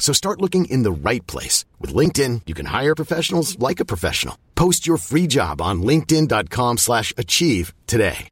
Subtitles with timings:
[0.00, 1.64] So start looking in the right place.
[1.78, 4.36] With LinkedIn, you can hire professionals like a professional.
[4.56, 8.28] Post your free job on linkedin.com slash achieve today.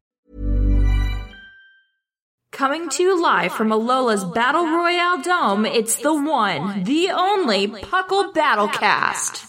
[2.50, 8.32] Coming to you live from Alola's Battle Royale Dome, it's the one, the only Puckle
[8.32, 9.44] Battlecast.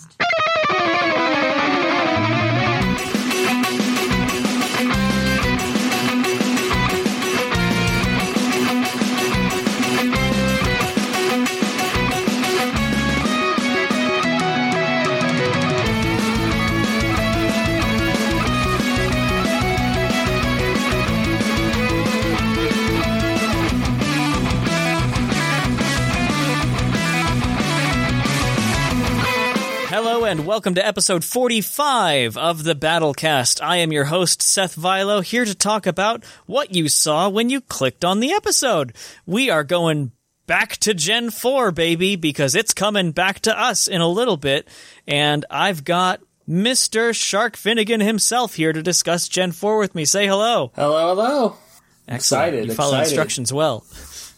[30.29, 33.63] And welcome to episode 45 of the Battlecast.
[33.63, 37.61] I am your host, Seth Vilo, here to talk about what you saw when you
[37.61, 38.93] clicked on the episode.
[39.25, 40.11] We are going
[40.45, 44.67] back to Gen 4, baby, because it's coming back to us in a little bit.
[45.07, 47.11] And I've got Mr.
[47.15, 50.05] Shark Finnegan himself here to discuss Gen 4 with me.
[50.05, 50.71] Say hello.
[50.75, 51.45] Hello, hello.
[52.07, 52.17] Excellent.
[52.49, 53.07] Excited, You follow excited.
[53.07, 53.83] instructions well.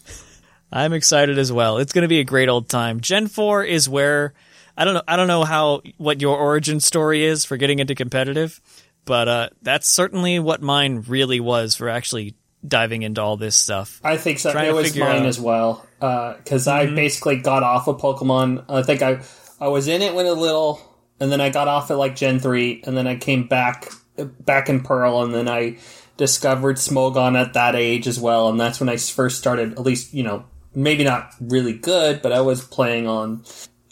[0.72, 1.80] I'm excited as well.
[1.80, 3.02] It's going to be a great old time.
[3.02, 4.34] Gen 4 is where
[4.78, 7.96] I don't know I don't know how what your origin story is for getting into
[7.96, 8.60] competitive,
[9.06, 12.36] but uh that's certainly what mine really was for actually
[12.68, 14.00] diving into all this stuff.
[14.04, 14.52] I think so.
[14.52, 15.26] Trying It was mine out- Mm-hmm.
[15.28, 15.86] as well.
[16.00, 18.66] Because I basically got off of Pokemon.
[18.70, 19.22] I think I
[19.60, 20.82] I was in it when a little,
[21.20, 23.92] and then I got off at like Gen three, and then I came back
[24.40, 25.78] back in Pearl, and then I
[26.18, 29.74] discovered Smogon at that age as well, and that's when I first started.
[29.74, 33.44] At least you know, maybe not really good, but I was playing on.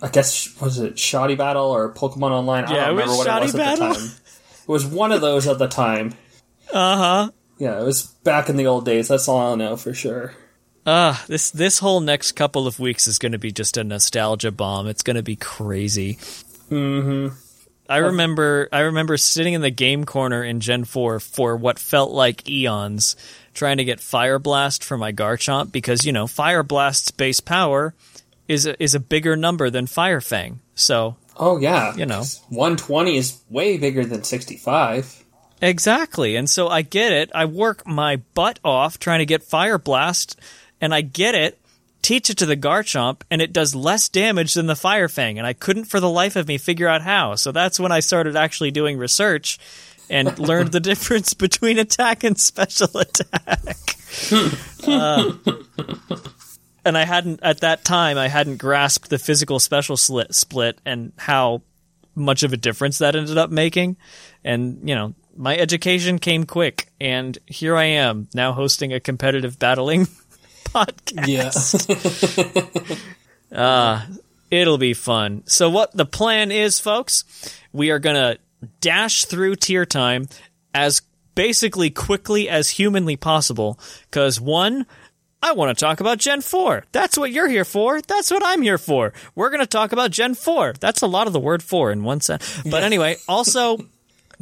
[0.01, 2.65] I guess was it Shoddy Battle or Pokemon Online?
[2.65, 3.87] I Yeah, don't it remember was what Shoddy it was at Battle.
[3.89, 4.09] the time.
[4.63, 6.13] It was one of those at the time.
[6.73, 7.31] Uh huh.
[7.57, 9.07] Yeah, it was back in the old days.
[9.09, 10.33] That's all I know for sure.
[10.85, 14.51] Ah, this this whole next couple of weeks is going to be just a nostalgia
[14.51, 14.87] bomb.
[14.87, 16.15] It's going to be crazy.
[16.69, 17.35] Mm-hmm.
[17.89, 22.11] I remember I remember sitting in the game corner in Gen 4 for what felt
[22.11, 23.15] like eons
[23.55, 27.95] trying to get Fire Blast for my Garchomp because, you know, Fire Blast's base power
[28.49, 30.59] is a, is a bigger number than Fire Fang.
[30.75, 32.23] So, Oh yeah, You know.
[32.49, 35.23] 120 is way bigger than 65.
[35.61, 36.35] Exactly.
[36.35, 37.31] And so I get it.
[37.33, 40.37] I work my butt off trying to get Fire Blast,
[40.81, 41.59] and I get it,
[42.01, 45.47] teach it to the Garchomp, and it does less damage than the Fire Fang, and
[45.47, 47.35] I couldn't for the life of me figure out how.
[47.35, 49.59] So that's when I started actually doing research
[50.09, 53.77] and learned the difference between attack and special attack.
[54.85, 55.33] Uh,
[56.89, 61.13] and I hadn't, at that time, I hadn't grasped the physical special slit, split and
[61.17, 61.61] how
[62.15, 63.95] much of a difference that ended up making.
[64.43, 69.59] And, you know, my education came quick, and here I am now hosting a competitive
[69.59, 70.07] battling
[70.65, 71.87] podcast.
[72.37, 72.95] Yeah.
[73.51, 74.05] Uh,
[74.51, 75.41] it'll be fun.
[75.47, 77.23] So, what the plan is, folks,
[77.73, 78.37] we are going to
[78.79, 80.29] dash through tier time
[80.71, 81.01] as
[81.33, 83.79] basically quickly as humanly possible.
[84.03, 84.85] Because, one,
[85.41, 86.85] I want to talk about Gen 4.
[86.91, 88.01] That's what you're here for.
[88.01, 89.13] That's what I'm here for.
[89.35, 90.73] We're going to talk about Gen 4.
[90.79, 92.61] That's a lot of the word for in one sentence.
[92.69, 93.77] But anyway, also,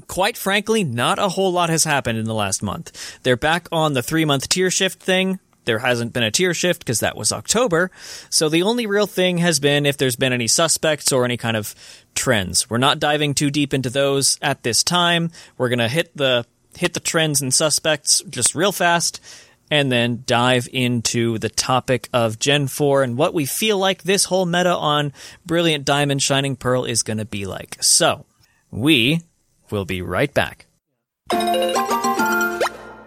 [0.08, 3.20] quite frankly, not a whole lot has happened in the last month.
[3.22, 5.40] They're back on the three month tier shift thing.
[5.66, 7.92] There hasn't been a tier shift because that was October.
[8.30, 11.58] So the only real thing has been if there's been any suspects or any kind
[11.58, 11.76] of
[12.16, 12.70] trends.
[12.70, 15.30] We're not diving too deep into those at this time.
[15.58, 16.46] We're going to hit the
[16.78, 19.20] hit the trends and suspects just real fast
[19.70, 24.26] and then dive into the topic of Gen 4 and what we feel like this
[24.26, 25.14] whole meta on
[25.46, 27.78] Brilliant Diamond Shining Pearl is going to be like.
[27.82, 28.26] So,
[28.72, 29.22] we
[29.70, 30.66] will be right back.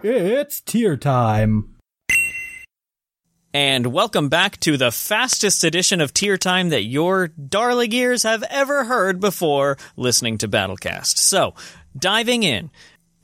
[0.03, 1.75] It's tier time.
[3.53, 8.43] And welcome back to the fastest edition of Tier Time that your darling ears have
[8.43, 11.17] ever heard before listening to Battlecast.
[11.17, 11.53] So,
[11.97, 12.71] diving in.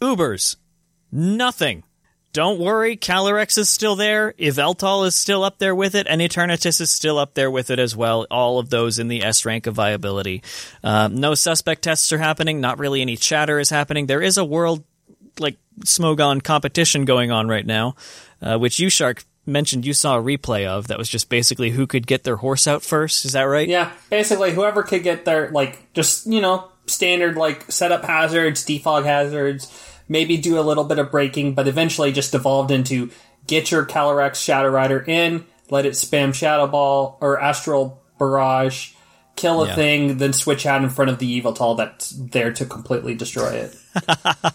[0.02, 0.58] Ubers.
[1.14, 1.84] Nothing.
[2.38, 4.34] Don't worry, Calyrex is still there.
[4.34, 7.80] Yveltal is still up there with it, and Eternatus is still up there with it
[7.80, 8.28] as well.
[8.30, 10.44] All of those in the S rank of viability.
[10.84, 12.62] Um, no suspect tests are happening.
[12.62, 14.06] Not really any chatter is happening.
[14.06, 14.84] There is a world
[15.40, 17.96] like Smogon competition going on right now,
[18.40, 20.90] uh, which you Shark mentioned you saw a replay of.
[20.90, 23.26] That was just basically who could get their horse out first.
[23.26, 23.68] Is that right?
[23.68, 29.06] Yeah, basically whoever could get their like just you know standard like setup hazards, defog
[29.06, 33.10] hazards, maybe do a little bit of braking, but eventually just evolved into
[33.46, 38.92] get your Calyrex Shadow Rider in, let it spam Shadow Ball or Astral Barrage,
[39.36, 39.76] kill a Yeah.
[39.76, 43.76] thing, then switch out in front of the Yveltal that's there to completely destroy it.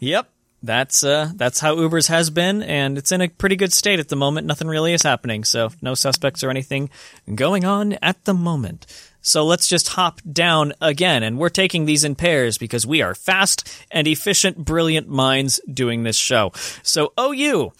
[0.00, 0.28] Yep.
[0.64, 4.08] That's uh that's how Uber's has been, and it's in a pretty good state at
[4.08, 4.46] the moment.
[4.46, 6.88] Nothing really is happening, so no suspects or anything
[7.34, 8.86] going on at the moment.
[9.22, 13.14] So let's just hop down again, and we're taking these in pairs because we are
[13.14, 16.52] fast and efficient, brilliant minds doing this show.
[16.82, 17.72] So OU,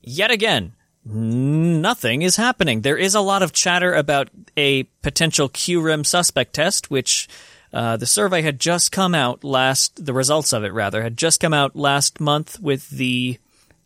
[0.00, 0.72] yet again,
[1.04, 2.82] nothing is happening.
[2.82, 7.28] There is a lot of chatter about a potential Kyurem suspect test, which
[7.72, 10.04] uh, the survey had just come out last.
[10.04, 13.38] The results of it, rather, had just come out last month with the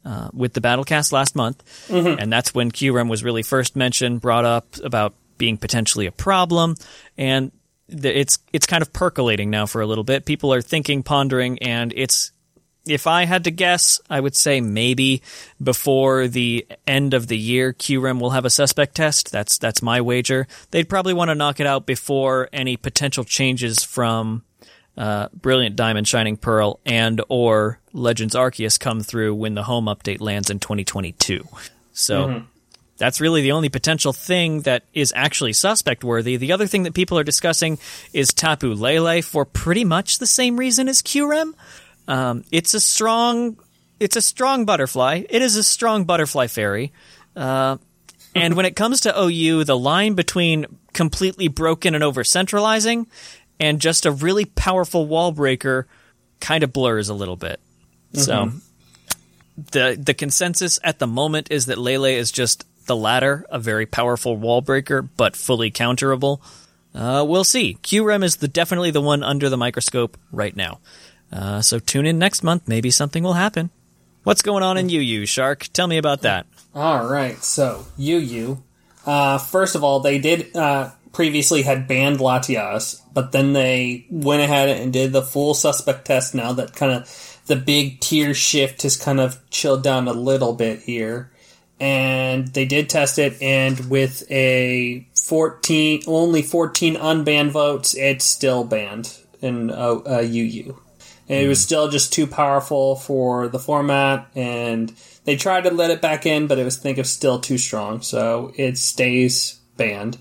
[0.05, 4.45] uh, with the Battlecast last month, and that's when Kyurem was really first mentioned, brought
[4.45, 6.77] up about being potentially a problem,
[7.19, 7.51] and
[7.89, 10.25] it's it's kind of percolating now for a little bit.
[10.25, 12.31] People are thinking, pondering, and it's
[12.87, 15.21] if I had to guess, I would say maybe
[15.61, 19.33] before the end of the year, Kyurem will have a suspect test.
[19.33, 20.47] That's that's my wager.
[20.71, 24.45] They'd probably want to knock it out before any potential changes from
[24.97, 30.21] uh, Brilliant Diamond, Shining Pearl, and or Legends Arceus come through when the home update
[30.21, 31.49] lands in 2022.
[31.93, 32.45] So.
[33.03, 36.37] That's really the only potential thing that is actually suspect worthy.
[36.37, 37.81] The other thing that people are discussing
[38.13, 41.55] is Tapu Lele for pretty much the same reason as Kyurem.
[42.07, 43.59] Um, it's a strong,
[43.99, 45.25] it's a strong butterfly.
[45.29, 46.93] It is a strong butterfly fairy.
[47.35, 47.79] Uh,
[48.37, 53.09] and when it comes to OU, the line between completely broken and over centralizing
[53.59, 55.89] and just a really powerful wall breaker
[56.39, 57.59] kind of blurs a little bit.
[58.13, 58.53] So
[59.57, 63.87] the the consensus at the moment is that Lele is just the latter, a very
[63.87, 66.41] powerful wall breaker, but fully counterable.
[66.95, 67.79] Uh, we'll see.
[67.83, 70.81] Kyurem is the definitely the one under the microscope right now.
[71.33, 72.69] Uh, so tune in next month.
[72.69, 73.71] Maybe something will happen.
[74.25, 75.69] What's going on in UU, Shark?
[75.73, 76.47] Tell me about that.
[76.75, 78.63] All right, so UU.
[79.05, 84.43] Uh, first of all, they did uh, previously had banned Latias, but then they went
[84.43, 86.35] ahead and did the full suspect test.
[86.35, 90.55] Now that kind of the big tier shift has kind of chilled down a little
[90.55, 91.31] bit here,
[91.83, 98.63] and they did test it, and with a fourteen, only fourteen unbanned votes, it's still
[98.63, 100.77] banned in uh, uh, UU.
[101.29, 104.93] And it was still just too powerful for the format, and
[105.25, 108.01] they tried to let it back in, but it was think of still too strong,
[108.01, 110.19] so it stays banned.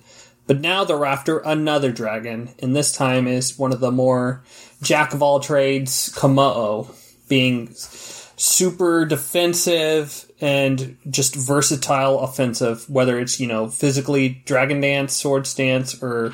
[0.47, 4.41] But now they're after another dragon, and this time is one of the more
[4.81, 6.89] jack of all trades, Kommo-o,
[7.29, 7.67] being
[8.41, 16.01] super defensive and just versatile offensive, whether it's, you know, physically Dragon Dance, Swords Dance,
[16.01, 16.33] or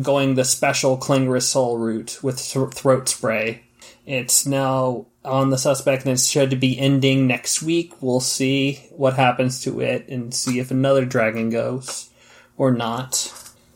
[0.00, 3.62] going the special Clangorous Soul route with th- Throat Spray.
[4.06, 7.92] It's now on the suspect and it's should to be ending next week.
[8.00, 12.08] We'll see what happens to it and see if another dragon goes
[12.56, 13.32] or not.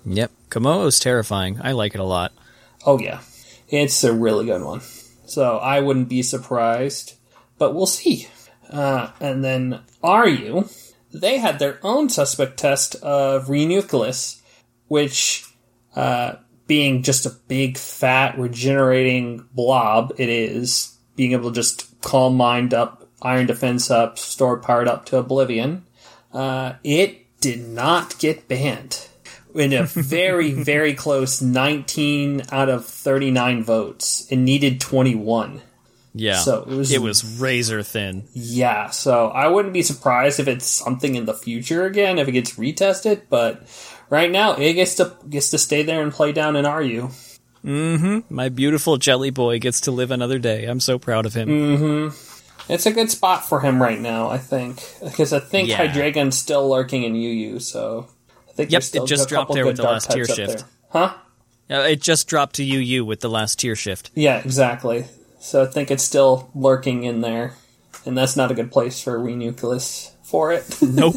[0.06, 1.58] Yep, Kommo-o's terrifying.
[1.60, 2.32] I like it a lot.
[2.86, 3.20] Oh yeah,
[3.68, 4.82] it's a really good one.
[5.26, 7.14] So I wouldn't be surprised,
[7.58, 8.28] but we'll see.
[8.70, 10.68] Uh, and then Are You?
[11.12, 14.40] They had their own suspect test of Reuniclus,
[14.88, 15.44] which,
[15.94, 22.36] uh, being just a big, fat, regenerating blob, it is being able to just calm
[22.36, 25.84] mind up, iron defense up, store powered up to oblivion.
[26.32, 29.06] Uh, it did not get banned
[29.54, 34.26] in a very, very close 19 out of 39 votes.
[34.30, 35.60] It needed 21.
[36.14, 38.24] Yeah, So it was- it was razor thin.
[38.34, 42.32] Yeah, so I wouldn't be surprised if it's something in the future again, if it
[42.32, 43.62] gets retested, but
[44.10, 47.10] right now it gets to gets to stay there and play down in RU.
[47.64, 48.18] Mm-hmm.
[48.34, 50.64] My beautiful jelly boy gets to live another day.
[50.66, 51.48] I'm so proud of him.
[51.48, 51.78] Mm.
[52.10, 52.72] Hmm.
[52.72, 54.82] It's a good spot for him right now, I think.
[55.02, 55.78] Because I think Yeah.
[55.86, 58.06] Hydreigon's still lurking in UU, so
[58.48, 60.64] I think Yep, it just a couple dropped there with the last tier shift.
[60.90, 61.14] Huh?
[61.70, 64.10] Uh, it just dropped to UU with the last tier shift.
[64.14, 65.06] Yeah, exactly.
[65.42, 67.54] So I think it's still lurking in there.
[68.06, 70.78] And that's not a good place for Reuniclus for it.
[70.82, 71.16] Nope.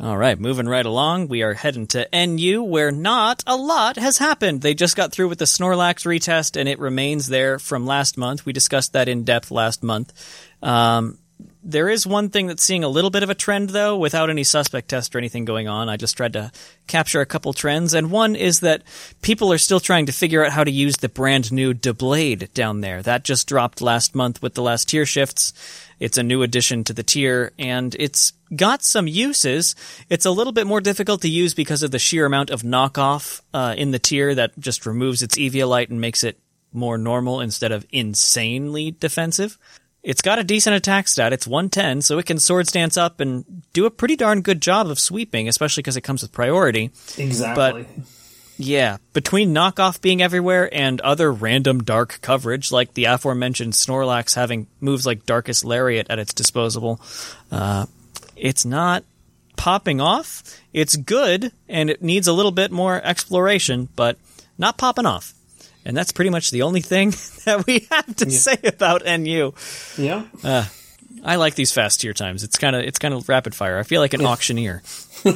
[0.01, 4.19] All right, moving right along, we are heading to NU, where not a lot has
[4.19, 4.61] happened.
[4.61, 8.45] They just got through with the Snorlax retest, and it remains there from last month.
[8.45, 10.13] We discussed that in depth last month.
[10.63, 11.19] Um,
[11.65, 14.45] there is one thing that's seeing a little bit of a trend, though, without any
[14.45, 15.89] suspect test or anything going on.
[15.89, 16.53] I just tried to
[16.87, 18.83] capture a couple trends, and one is that
[19.23, 22.83] people are still trying to figure out how to use the brand new Doublade down
[22.83, 23.03] there.
[23.03, 25.55] That just dropped last month with the last tier shifts.
[25.99, 29.75] It's a new addition to the tier, and it's got some uses.
[30.11, 33.41] It's a little bit more difficult to use because of the sheer amount of knockoff
[33.55, 36.39] uh, in the tier that just removes its Eviolite and makes it
[36.75, 39.57] more normal instead of insanely defensive.
[40.05, 41.33] It's got a decent attack stat.
[41.33, 44.87] It's 110, so it can swords dance up and do a pretty darn good job
[44.89, 46.91] of sweeping, especially because it comes with priority.
[47.17, 47.83] Exactly.
[47.83, 48.05] But
[48.59, 54.67] Yeah, between knockoff being everywhere and other random dark coverage, like the aforementioned Snorlax having
[54.79, 57.01] moves like Darkest Lariat at its disposal,
[57.51, 57.87] uh,
[58.37, 59.05] it's not
[59.57, 60.43] popping off.
[60.73, 64.19] It's good, and it needs a little bit more exploration, but
[64.59, 65.33] not popping off.
[65.85, 67.11] And that's pretty much the only thing
[67.45, 69.53] that we have to say about NU.
[69.99, 70.25] yeah.
[71.27, 72.43] I like these fast tier times.
[72.45, 73.79] It's kind of it's kind of rapid fire.
[73.79, 74.83] I feel like an auctioneer.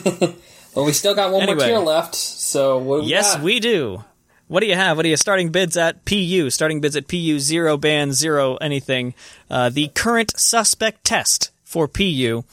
[0.74, 3.42] Well, we still got one more tier left, so what do we Yes, got?
[3.42, 4.04] we do.
[4.46, 4.96] What do you have?
[4.96, 6.50] What are you starting bids at PU?
[6.50, 9.14] Starting bids at PU zero ban zero anything.
[9.50, 12.44] Uh, the current suspect test for PU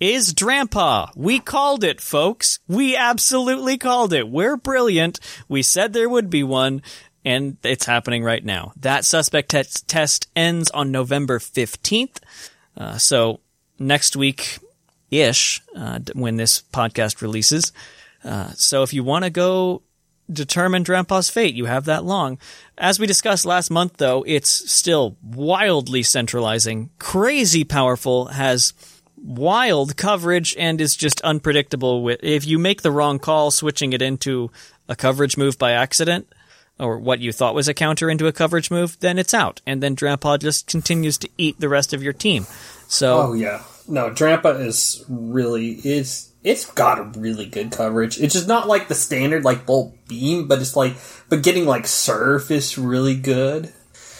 [0.00, 1.10] is Drampa.
[1.14, 2.58] We called it, folks.
[2.66, 4.28] We absolutely called it.
[4.28, 5.20] We're brilliant.
[5.48, 6.82] We said there would be one,
[7.24, 8.72] and it's happening right now.
[8.80, 12.20] That suspect te- test ends on November fifteenth.
[12.76, 13.40] Uh, so
[13.78, 14.58] next week
[15.10, 17.72] ish uh, when this podcast releases.
[18.24, 19.82] Uh, so if you want to go
[20.30, 22.38] determine Grandpa's fate, you have that long.
[22.76, 28.74] As we discussed last month, though, it's still wildly centralizing, crazy powerful, has
[29.16, 32.02] wild coverage, and is just unpredictable.
[32.02, 34.50] With if you make the wrong call, switching it into
[34.88, 36.32] a coverage move by accident.
[36.80, 39.82] Or what you thought was a counter into a coverage move, then it's out, and
[39.82, 42.46] then Drampa just continues to eat the rest of your team.
[42.86, 48.20] So Oh yeah, no, Drampa is really it's it's got a really good coverage.
[48.20, 50.94] It's just not like the standard like bolt beam, but it's like
[51.28, 53.72] but getting like surf is really good.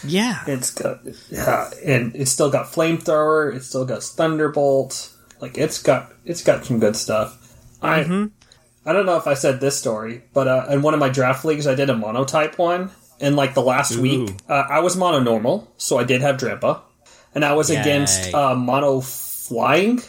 [0.04, 1.00] yeah, It's got
[1.30, 3.54] yeah, and it's still got flamethrower.
[3.54, 5.12] It's still got thunderbolt.
[5.40, 7.36] Like it's got it's got some good stuff.
[7.80, 8.26] I mm-hmm.
[8.86, 11.44] I don't know if I said this story, but uh, in one of my draft
[11.44, 15.20] leagues, I did a monotype one, and like the last week, uh, I was mono
[15.20, 16.80] normal, so I did have Drampa,
[17.34, 17.76] and I was Yay.
[17.80, 20.00] against uh, mono flying,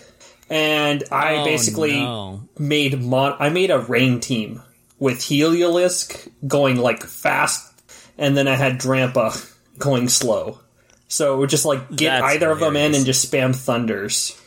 [0.50, 2.42] and I Oh, basically no.
[2.58, 4.62] made mon- I made a rain team
[4.98, 7.74] with Heliolisk going like fast,
[8.18, 9.46] and then I had Drampa
[9.78, 10.60] going slow.
[11.08, 14.40] So it would just like get That's either of them in and just spam thunders.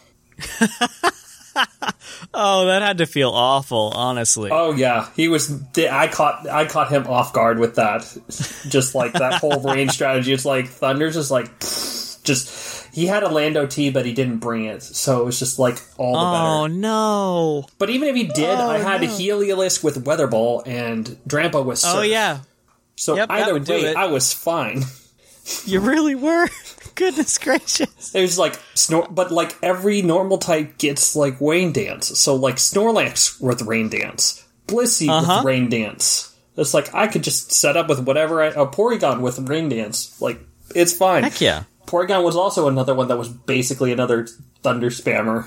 [2.35, 4.51] Oh, that had to feel awful, honestly.
[4.53, 5.53] Oh yeah, he was.
[5.77, 6.49] I caught.
[6.49, 8.03] I caught him off guard with that.
[8.69, 10.33] Just like that whole range strategy.
[10.33, 12.71] It's like Thunder's just like just.
[12.95, 15.79] He had a Lando T, but he didn't bring it, so it was just like
[15.97, 16.75] all the Oh, better.
[16.75, 17.65] no.
[17.79, 21.79] But even if he did, oh, I had a Heliolisk with Weatherball and Drampa with
[21.79, 21.95] Surf.
[21.97, 22.41] Oh yeah.
[22.97, 23.95] So Yep, either way.
[23.95, 24.83] I was fine.
[25.65, 26.49] You really were?
[26.97, 28.11] Goodness gracious.
[28.11, 32.19] There's like snor, but like every normal type gets like Rain Dance.
[32.19, 35.37] So like Snorlax with Rain Dance, Blissey Uh-huh.
[35.39, 36.35] with Rain Dance.
[36.57, 40.21] It's like I could just set up with whatever I, a Porygon with Rain Dance.
[40.21, 40.39] Like
[40.75, 41.23] it's fine.
[41.25, 41.65] Heck yeah.
[41.87, 44.27] Porygon was also another one that was basically another
[44.63, 45.47] Thunder spammer.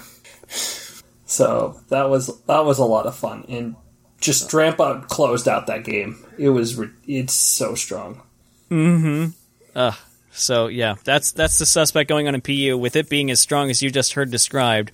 [1.25, 3.75] So that was that was a lot of fun and
[4.22, 6.24] just Drampa closed out that game.
[6.38, 8.22] It was it's so strong.
[10.36, 13.70] So yeah, that's that's the suspect going on in PU with it being as strong
[13.70, 14.92] as you just heard described.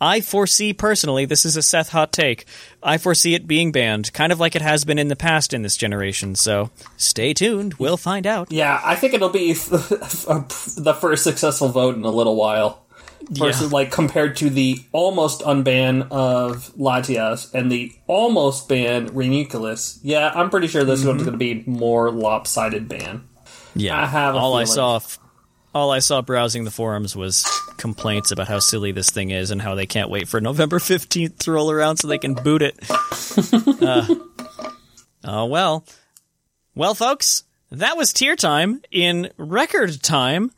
[0.00, 2.46] I foresee personally, this is a Seth hot take.
[2.82, 5.60] I foresee it being banned, kind of like it has been in the past in
[5.62, 6.34] this generation.
[6.36, 7.74] So stay tuned.
[7.74, 8.50] We'll find out.
[8.50, 12.86] Yeah, I think it'll be the first successful vote in a little while.
[13.28, 20.00] Versus, like, compared to the almost unban of Latias and the almost ban Reuniclus.
[20.02, 21.36] Yeah, I'm pretty sure this one's mm-hmm.
[21.36, 23.28] going to be more lopsided ban.
[23.74, 24.96] Yeah, I have all I saw.
[24.96, 25.18] f-
[25.74, 27.46] All I saw browsing the forums was
[27.76, 31.38] complaints about how silly this thing is and how they can't wait for November fifteenth
[31.40, 32.78] to roll around so they can boot it.
[33.82, 34.06] Uh,
[35.24, 35.84] oh well,
[36.74, 40.50] well, folks, that was tier time in record time.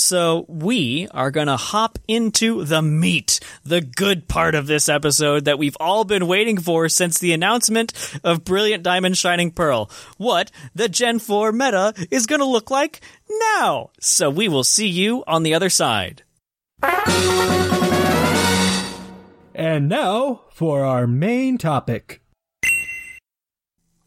[0.00, 5.58] So we are gonna hop into the meat, the good part of this episode that
[5.58, 7.92] we've all been waiting for since the announcement
[8.24, 9.90] of Brilliant Diamond Shining Pearl.
[10.16, 13.02] What the Gen 4 meta is gonna look like
[13.58, 13.90] now.
[14.00, 16.22] So we will see you on the other side.
[19.54, 22.22] And now for our main topic.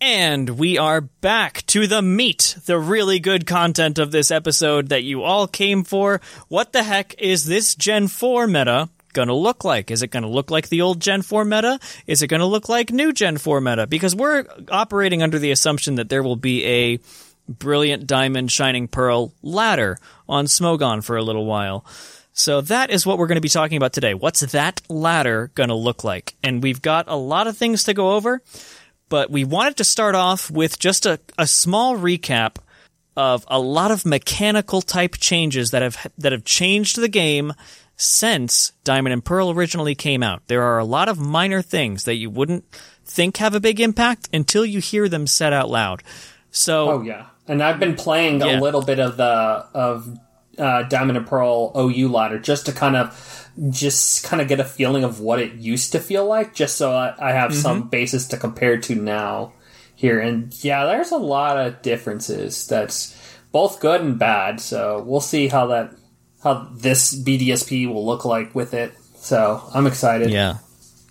[0.05, 5.03] And we are back to the meat, the really good content of this episode that
[5.03, 6.19] you all came for.
[6.49, 9.89] What the heck is this Gen 4 meta going to look like?
[9.89, 11.79] Is it going to look like the old Gen 4 meta?
[12.05, 13.87] Is it going to look like new Gen 4 meta?
[13.87, 16.99] Because we're operating under the assumption that there will be a
[17.47, 21.85] brilliant diamond shining pearl ladder on Smogon for a little while.
[22.33, 24.13] So that is what we're going to be talking about today.
[24.13, 26.35] What's that ladder going to look like?
[26.43, 28.41] And we've got a lot of things to go over,
[29.13, 32.55] but we wanted to start off with just a, a small recap
[33.15, 37.53] of a lot of mechanical type changes that have that have changed the game
[37.95, 40.41] since Diamond and Pearl originally came out.
[40.47, 42.65] There are a lot of minor things that you wouldn't
[43.05, 46.01] think have a big impact until you hear them said out loud.
[46.49, 48.59] So Oh yeah, and I've been playing Yeah.
[48.59, 49.23] a little bit of the
[49.75, 50.17] of
[50.57, 54.65] uh, Diamond and Pearl OU ladder just to kind of just kind of get a
[54.65, 58.27] feeling of what it used to feel like, just so I, I have some basis
[58.29, 59.53] to compare to now
[59.95, 60.19] here.
[60.19, 62.67] And yeah, there's a lot of differences.
[62.67, 63.15] That's
[63.51, 64.59] both good and bad.
[64.59, 65.93] So we'll see how that
[66.43, 68.93] how this BDSP will look like with it.
[69.15, 70.29] So I'm excited.
[70.29, 70.57] Yeah.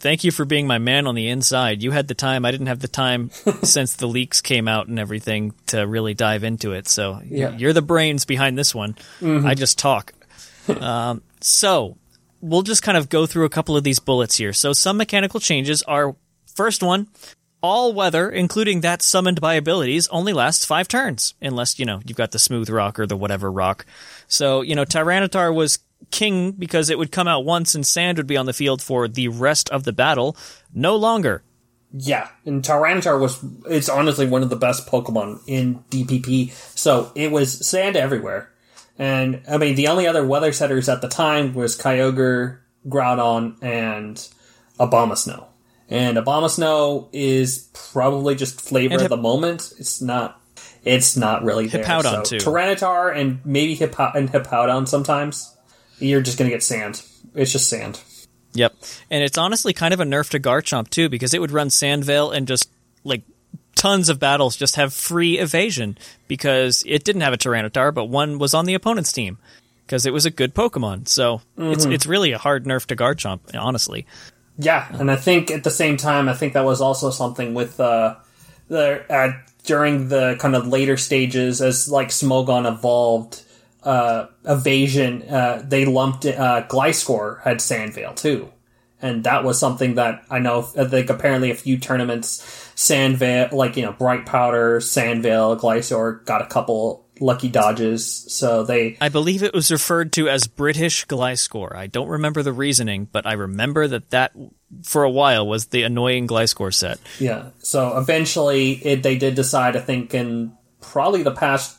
[0.01, 1.81] Thank you for being my man on the inside.
[1.81, 2.45] You had the time.
[2.45, 3.31] I didn't have the time
[3.63, 6.89] since the leaks came out and everything to really dive into it.
[6.89, 7.57] So Yeah.
[7.57, 8.97] you're the brains behind this one.
[9.23, 10.13] I just talk.
[10.81, 11.97] um, so
[12.43, 14.53] we'll just kind of go through a couple of these bullets here.
[14.53, 16.17] So some mechanical changes are
[16.55, 17.09] first one,
[17.63, 22.19] all weather, including that summoned by abilities, only lasts five turns, unless, you know, you've
[22.19, 23.87] got the smooth rock or the whatever rock.
[24.27, 25.79] So, you know, Tyranitar was
[26.11, 29.07] king because it would come out once and sand would be on the field for
[29.07, 30.37] the rest of the battle.
[30.75, 31.45] No longer.
[31.95, 36.51] Yeah, and Tyranitar was it's honestly one of the best Pokemon in DPP.
[36.77, 38.51] So it was sand everywhere.
[38.99, 42.59] And I mean the only other weather setters at the time was Kyogre,
[42.89, 44.17] Groudon, and
[44.79, 45.47] Abomasnow.
[45.89, 49.73] And Abomasnow is probably just flavor And of the moment.
[49.79, 50.41] It's not
[50.85, 51.85] it's not really there.
[51.85, 52.37] Hippowdon, so too.
[52.39, 55.57] Tyranitar and maybe Hippo- and Hippowdon sometimes.
[55.99, 57.03] You're just gonna get sand.
[57.35, 58.01] It's just sand.
[58.55, 58.75] Yep.
[59.11, 62.05] And it's honestly kind of a nerf to Garchomp too, because it would run Sand
[62.05, 62.71] Veil and just
[63.05, 63.23] like
[63.83, 68.39] tons of battles just have free evasion because it didn't have a Tyranitar, but one
[68.39, 69.39] was on the opponent's team
[69.85, 71.09] because it was a good Pokemon.
[71.09, 74.07] So it's it's really a hard nerf to Garchomp, honestly.
[74.57, 77.81] Yeah, and I think at the same time, I think that was also something with
[77.81, 78.15] uh,
[78.69, 79.33] the uh,
[79.65, 83.43] during the kind of later stages as like Smogon evolved.
[83.83, 88.49] Uh, evasion, uh, they lumped uh, Gliscor had Sand Veil too.
[89.01, 93.49] And that was something that I know, I think apparently a few tournaments, Sand Veil,
[93.53, 98.27] like, you know, Bright Powder, Sand Veil, Gliscor got a couple lucky dodges.
[98.29, 101.77] So they, I believe it was referred to as British Gliscor.
[101.77, 104.33] I don't remember the reasoning, but I remember that that
[104.83, 106.99] for a while was the annoying Gliscor set.
[107.21, 107.51] Yeah.
[107.61, 109.77] So eventually, it, they did decide.
[109.77, 111.79] I think in probably the past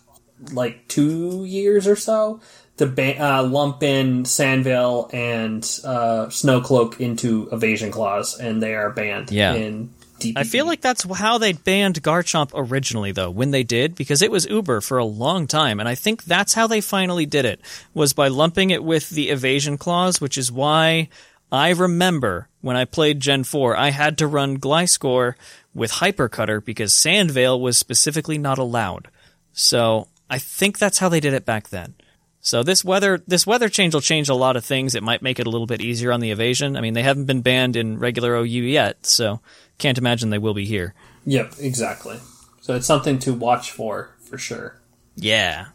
[0.53, 2.39] like two years or so
[2.77, 8.73] to ba- uh, lump in Sand Veil and uh, Snowcloak into Evasion Clause, and they
[8.73, 9.31] are banned.
[9.31, 9.53] Yeah.
[9.53, 9.93] In
[10.36, 14.31] I feel like that's how they banned Garchomp originally, though, when they did, because it
[14.31, 17.59] was Uber for a long time, and I think that's how they finally did it,
[17.93, 21.09] was by lumping it with the evasion clause, which is why
[21.51, 25.36] I remember when I played Gen 4, I had to run Gliscor
[25.75, 29.09] with Hypercutter because Sand Veil was specifically not allowed.
[29.51, 31.93] So I think that's how they did it back then.
[32.41, 34.95] So this weather this weather change will change a lot of things.
[34.95, 36.75] It might make it a little bit easier on the evasion.
[36.75, 39.39] I mean, they haven't been banned in regular OU yet, so
[39.77, 40.93] can't imagine they will be here.
[41.25, 41.53] Yep.
[41.59, 42.19] Exactly.
[42.62, 44.79] So it's something to watch for for sure.
[45.15, 45.67] Yeah.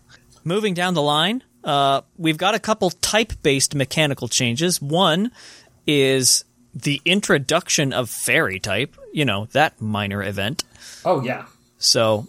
[0.44, 4.80] Moving down the line, uh, we've got a couple type based mechanical changes.
[4.80, 5.30] One
[5.86, 10.64] is the introduction of fairy type, you know, that minor event.
[11.04, 11.46] Oh yeah.
[11.78, 12.26] So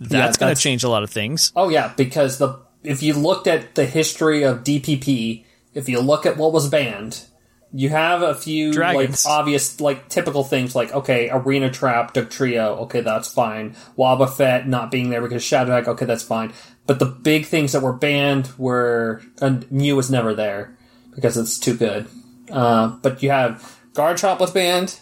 [0.00, 1.52] that's Yeah, going to change a lot of things.
[1.56, 6.26] Oh yeah, because the if you looked at the history of DPP, if you look
[6.26, 7.24] at what was banned,
[7.72, 9.24] you have a few Dragons.
[9.24, 13.74] like obvious like typical things like okay, Arena Trap, Dugtrio, okay, that's fine.
[13.96, 16.52] Wobbuffet not being there because Shadow Tag, okay, that's fine.
[16.86, 20.76] But the big things that were banned were and Mew was never there
[21.14, 22.08] because it's too good.
[22.50, 25.00] Uh, but you have Garchomp was banned,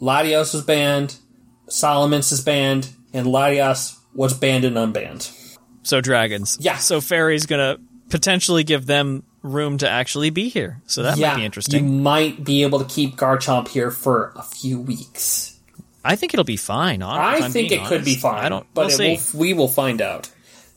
[0.00, 1.16] Latios was banned,
[1.68, 5.30] Salamence is banned, and Latios was banned and unbanned.
[5.82, 6.58] So dragons.
[6.60, 6.76] Yeah.
[6.76, 10.80] So fairy's going to potentially give them room to actually be here.
[10.86, 11.84] So that might be interesting.
[11.84, 15.58] You might be able to keep Garchomp here for a few weeks.
[16.04, 17.00] I think it'll be fine.
[17.00, 18.44] hon- if I think it could be fine.
[18.44, 18.66] I don't.
[18.74, 20.30] but we'll it will, we will find out.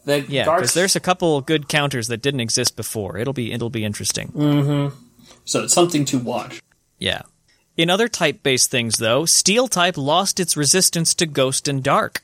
[0.06, 3.18] The yeah, Garch- because there's a couple good counters that didn't exist before.
[3.18, 4.92] It'll be it'll be interesting.
[5.46, 6.62] so it's something to watch.
[7.00, 7.24] Yeah.
[7.78, 12.22] In other type based things, though, Steel type lost its resistance to Ghost and Dark.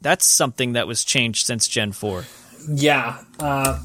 [0.00, 2.24] That's something that was changed since Gen 4.
[2.68, 3.80] Yeah, uh,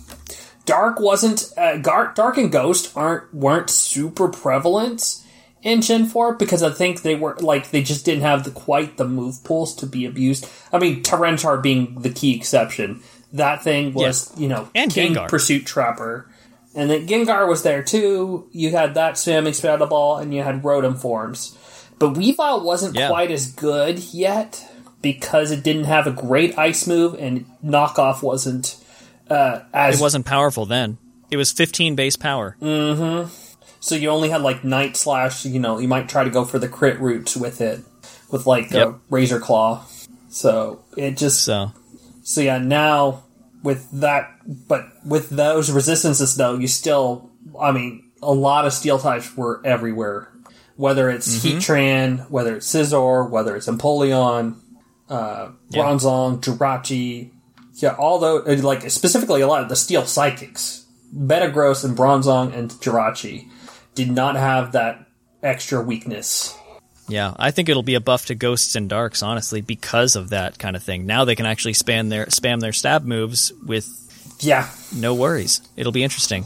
[0.68, 5.24] Dark wasn't uh, Gar- Dark and Ghost aren't weren't super prevalent
[5.64, 8.98] in Gen Four because I think they were like they just didn't have the, quite
[8.98, 10.48] the move pools to be abused.
[10.72, 13.02] I mean, Tyranitar being the key exception.
[13.34, 15.28] That thing was you know And King Gengar.
[15.30, 16.30] Pursuit Trapper,
[16.76, 18.48] and then Gengar was there too.
[18.52, 21.58] You had that Spamming Shadow Ball, and you had Rotom forms,
[22.00, 23.08] but Weavile wasn't Yeah.
[23.10, 24.64] quite as good yet
[25.02, 28.78] because it didn't have a great ice move, and knockoff wasn't
[29.30, 30.98] uh, as It wasn't powerful then.
[31.30, 32.56] It was 15 base power.
[32.62, 33.30] Mm-hmm.
[33.80, 35.46] So you only had like Night Slash.
[35.46, 37.82] You know, you might try to go for the crit routes with it,
[38.32, 38.88] with like Yep.
[38.88, 39.86] a Razor Claw.
[40.30, 41.72] So it just so.
[42.24, 42.58] So, yeah.
[42.58, 43.24] Now
[43.64, 47.30] with that, but with those resistances though, you still.
[47.60, 50.32] I mean, a lot of Steel types were everywhere.
[50.76, 54.58] Whether it's Heatran, whether it's Scizor, whether it's Empoleon,
[55.10, 57.32] uh, Bronzong, Jirachi,
[57.78, 60.86] yeah, although uh, like specifically a lot of the Steel Psychics,
[61.16, 63.50] Metagross and Bronzong and Jirachi
[63.96, 65.06] did not have that
[65.42, 66.56] extra weakness.
[67.08, 70.60] yeah, I think it'll be a buff to Ghosts and Darks, honestly, because of that
[70.60, 71.06] kind of thing.
[71.06, 73.88] Now they can actually spam their, spam their stab moves with
[74.42, 75.62] Yeah, no worries.
[75.78, 76.46] It'll be interesting.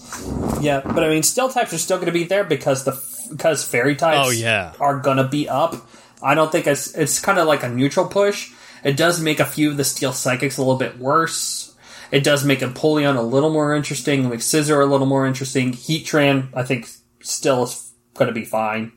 [0.61, 3.63] yeah, but I mean, Steel types are still going to be there because the because
[3.63, 4.73] Fairy types Oh, yeah.
[4.79, 5.75] are going to be up.
[6.21, 8.51] I don't think it's it's kind of like a neutral push.
[8.83, 11.75] It does make a few of the Steel Psychics a little bit worse.
[12.11, 15.71] It does make Empoleon a little more interesting, make Scizor a little more interesting.
[15.71, 16.89] Heatran, I think,
[17.21, 18.91] still is going to be fine.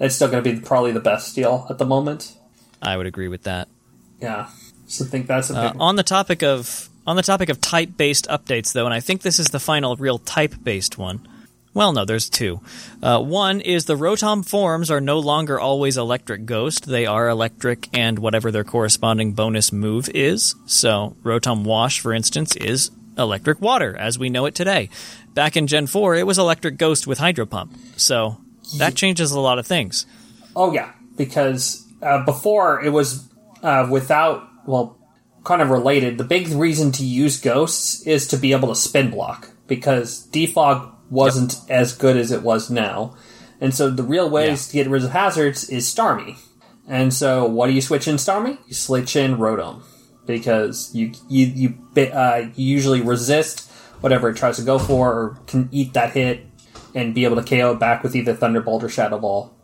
[0.00, 2.36] It's still going to be probably the best steel at the moment.
[2.82, 3.68] I would agree with that.
[4.20, 4.48] Yeah,
[4.86, 7.96] so I think that's a Uh, on the topic of on the topic of type
[7.96, 11.26] based updates, though, and I think this is the final real type based one.
[11.78, 12.60] Well, no, there's two.
[13.00, 16.86] Uh, one is the Rotom forms are no longer always Electric Ghost.
[16.86, 20.56] They are Electric and whatever their corresponding bonus move is.
[20.66, 24.90] So, Rotom Wash, for instance, is Electric Water, as we know it today.
[25.34, 27.72] Back in Gen 4, it was Electric Ghost with Hydro Pump.
[27.96, 28.38] So,
[28.78, 30.04] that changes a lot of things.
[30.56, 33.28] Oh yeah, because uh, before it was
[33.62, 34.98] uh, without well,
[35.44, 36.18] kind of related.
[36.18, 40.97] The big reason to use ghosts is to be able to spin block because defog
[41.10, 43.16] wasn't as good as it was now,
[43.60, 46.38] and so the real ways to get rid of hazards is Starmie.
[46.86, 48.58] And so, what do you switch in Starmie?
[48.66, 49.82] You switch in Rotom
[50.26, 55.38] because you you you, uh, you usually resist whatever it tries to go for, or
[55.46, 56.46] can eat that hit
[56.94, 59.54] and be able to KO it back with either Thunderbolt or Shadow Ball.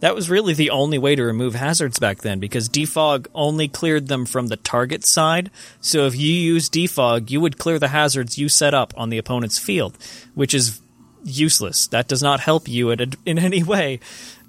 [0.00, 4.08] That was really the only way to remove hazards back then because defog only cleared
[4.08, 5.50] them from the target side.
[5.80, 9.18] So if you use defog, you would clear the hazards you set up on the
[9.18, 9.96] opponent's field,
[10.34, 10.80] which is
[11.24, 11.86] useless.
[11.88, 14.00] That does not help you in, in any way.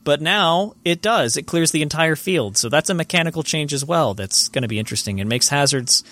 [0.04, 1.38] But now it does.
[1.38, 2.58] It clears the entire field.
[2.58, 6.04] So that's a mechanical change as well that's going to be interesting and makes hazards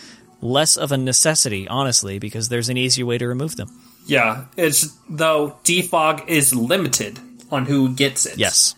[0.42, 3.70] less of a necessity, honestly, because there's an easier way to remove them.
[4.06, 7.20] Yeah, it's though defog is limited
[7.52, 8.38] on who gets it.
[8.38, 8.76] Yes.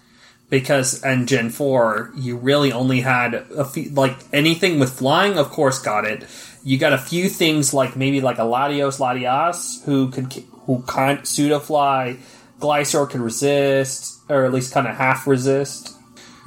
[0.49, 5.37] Because in Gen Four you really only had a few, like anything with flying.
[5.37, 6.23] Of course, got it.
[6.63, 10.31] You got a few things like maybe like a Latios Latias who could
[10.65, 12.17] who kind pseudo fly.
[12.59, 15.93] Gliscor could resist, or at least kind of half resist,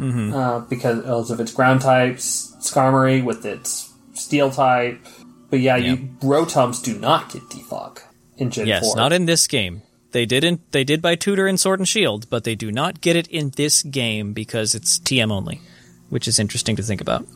[0.01, 2.57] uh, because of its ground types.
[2.61, 4.99] Skarmory with its steel type.
[5.51, 8.01] But yeah, you Rotoms do not get defog
[8.39, 8.97] in Gen Yes, 4.
[8.97, 9.83] not in this game.
[10.13, 10.73] They didn't.
[10.73, 13.51] They did by Tutor and Sword and Shield, but they do not get it in
[13.51, 15.61] this game because it's TM only,
[16.09, 17.27] which is interesting to think about.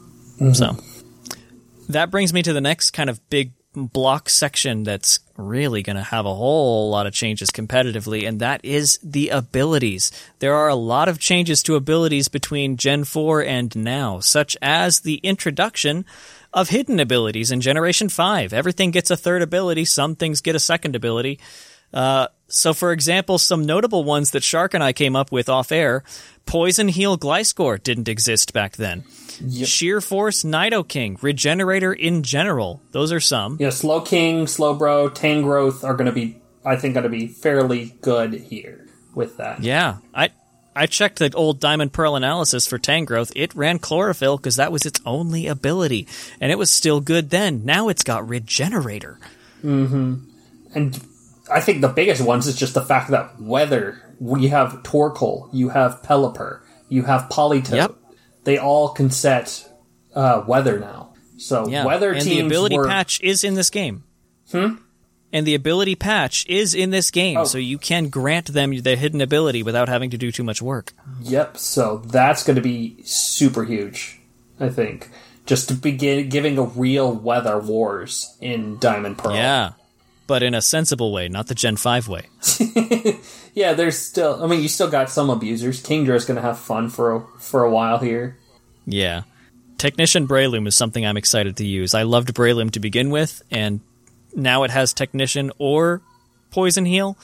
[0.54, 0.76] So
[1.88, 6.02] that brings me to the next kind of big block section that's really going to
[6.02, 10.12] have a whole lot of changes competitively, and that is the abilities.
[10.38, 15.00] There are a lot of changes to abilities between Gen 4 and now, such as
[15.00, 16.04] the introduction
[16.52, 18.52] of hidden abilities in Generation 5.
[18.52, 21.40] Everything gets a third ability, some things get a second ability.
[21.92, 25.72] Uh, so, for example, some notable ones that Shark and I came up with off
[25.72, 26.02] air
[26.46, 29.04] Poison Heal Gliscor didn't exist back then.
[29.64, 32.82] Sheer Force Nidoking, Regenerator in general.
[32.92, 33.56] Those are some.
[33.58, 38.34] Yeah, Slowking, Slowbro, Tangrowth are going to be, I think, going to be fairly good
[38.34, 39.62] here with that.
[39.62, 39.96] Yeah.
[40.14, 40.30] I
[40.76, 43.32] I checked the old Diamond Pearl analysis for Tangrowth.
[43.36, 46.08] It ran Chlorophyll because that was its only ability.
[46.40, 47.64] And it was still good then.
[47.64, 49.18] Now it's got Regenerator.
[49.62, 50.14] Mm-hmm.
[50.74, 51.06] And
[51.50, 55.68] I think the biggest ones is just the fact that weather, we have Torkoal, you
[55.70, 57.74] have Pelipper, you have Politoed.
[57.76, 57.94] Yep.
[58.44, 59.68] They all can set
[60.14, 61.12] uh, weather now.
[61.38, 61.84] So Yeah.
[61.84, 64.04] weather and teams the ability were, patch is in this game.
[64.50, 64.74] Hmm?
[65.32, 67.44] and the ability patch is in this game, Oh.
[67.44, 70.92] so you can grant them their hidden ability without having to do too much work.
[71.22, 71.56] Yep.
[71.58, 74.20] So that's going to be super huge.
[74.60, 75.10] I think
[75.44, 79.34] just to begin giving a real weather wars in Diamond Pearl.
[79.34, 79.72] Yeah,
[80.26, 82.28] but in a sensible way, not the Gen Five way.
[83.54, 83.72] Yeah.
[83.74, 84.42] There's still.
[84.42, 85.80] I mean, you still got some abusers.
[85.80, 88.36] Kingdra's going to have fun for a, for a while here.
[88.84, 89.22] Yeah.
[89.78, 91.94] Technician Breloom is something I'm excited to use.
[91.94, 93.80] I loved Breloom to begin with, and
[94.34, 96.02] now it has Technician or
[96.50, 97.16] Poison Heal.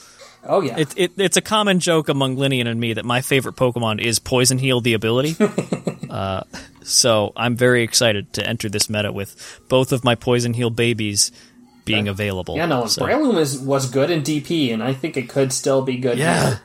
[0.43, 0.77] Oh yeah.
[0.77, 4.19] It, it, it's a common joke among Linian and me that my favorite Pokemon is
[4.19, 5.35] Poison Heal the ability.
[6.09, 6.43] uh,
[6.83, 11.31] so I'm very excited to enter this meta with both of my Poison Heal babies
[11.85, 12.55] being available.
[12.55, 12.65] yeah.
[12.65, 12.85] No.
[12.87, 16.17] So- Breloom is was good in DP, and I think it could still be good.
[16.17, 16.47] Yeah.
[16.49, 16.61] here.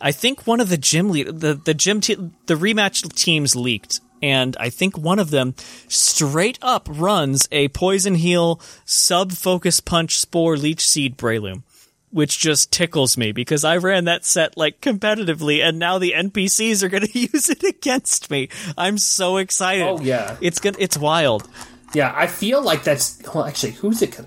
[0.00, 4.00] I think one of the gym lead the the gym te- the rematch teams leaked,
[4.22, 5.54] and I think one of them
[5.88, 11.62] straight up runs a poison heal sub focus punch spore leech seed Breloom,
[12.10, 16.82] which just tickles me because I ran that set like competitively, and now the NPCs
[16.82, 18.50] are going to use it against me.
[18.76, 19.86] I'm so excited.
[19.86, 20.36] Oh, yeah.
[20.42, 20.76] it's good.
[20.78, 21.48] It's wild.
[21.94, 23.44] Yeah, I feel like that's well.
[23.46, 24.18] Actually, who's it?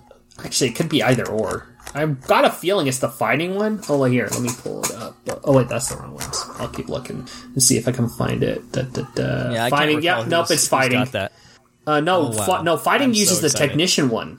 [0.43, 1.67] Actually, it could be either or.
[1.93, 3.81] I've got a feeling it's the fighting one.
[3.89, 5.15] Oh, wait, here, let me pull it up.
[5.43, 6.25] Oh wait, that's the wrong one.
[6.59, 8.71] I'll keep looking and see if I can find it.
[8.71, 9.51] Da, da, da.
[9.51, 10.01] Yeah, I fighting.
[10.03, 10.99] Yeah, nope, it's fighting.
[10.99, 11.31] Got that.
[11.87, 12.45] Uh, no, Oh, wow.
[12.45, 14.37] fi- no, fighting I'm so uses the technician one.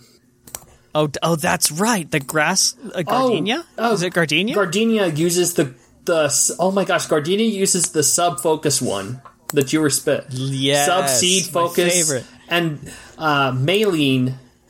[0.94, 2.08] Oh, oh, that's right.
[2.08, 3.64] The grass uh, gardenia.
[3.78, 4.54] oh, is it gardenia?
[4.54, 6.54] Gardenia uses the the.
[6.58, 9.22] Oh my gosh, Gardenia uses the sub focus one
[9.54, 10.26] that you were spit.
[10.30, 11.92] Yes, sub seed my focus.
[11.92, 12.24] favorite.
[12.48, 13.52] And uh,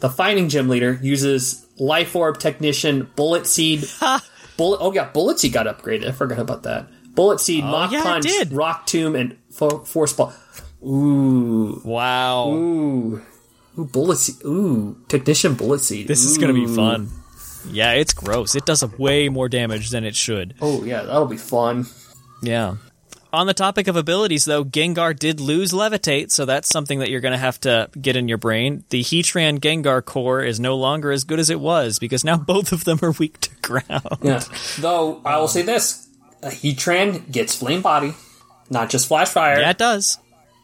[0.00, 3.84] the fighting gym leader, uses life orb technician, bullet seed.
[4.56, 4.78] bullet.
[4.80, 6.08] Oh yeah, bullet seed got upgraded.
[6.08, 6.88] I forgot about that.
[7.14, 10.32] Bullet seed, oh, mach Oh, yeah, punch, rock tomb, and fo- force ball.
[10.82, 12.48] Ooh, wow.
[12.48, 13.22] ooh,
[13.78, 14.36] ooh, bullet seed.
[14.44, 16.08] Ooh, technician bullet seed.
[16.08, 17.10] This is going to be fun.
[17.68, 18.54] Yeah, it's gross.
[18.54, 20.54] It does way more damage than it should.
[20.60, 21.86] Oh yeah, that'll be fun.
[22.42, 22.76] Yeah.
[23.32, 27.20] On the topic of abilities, though, Gengar did lose Levitate, so that's something that you're
[27.20, 28.82] going to have to get in your brain.
[28.90, 32.72] The Heatran Gengar core is no longer as good as it was because now both
[32.72, 34.18] of them are weak to ground.
[34.22, 34.42] Yeah.
[34.78, 36.08] Though I will say this,
[36.42, 38.14] a Heatran gets flame body,
[38.68, 39.60] not just flash fire.
[39.60, 40.18] Yeah, it does.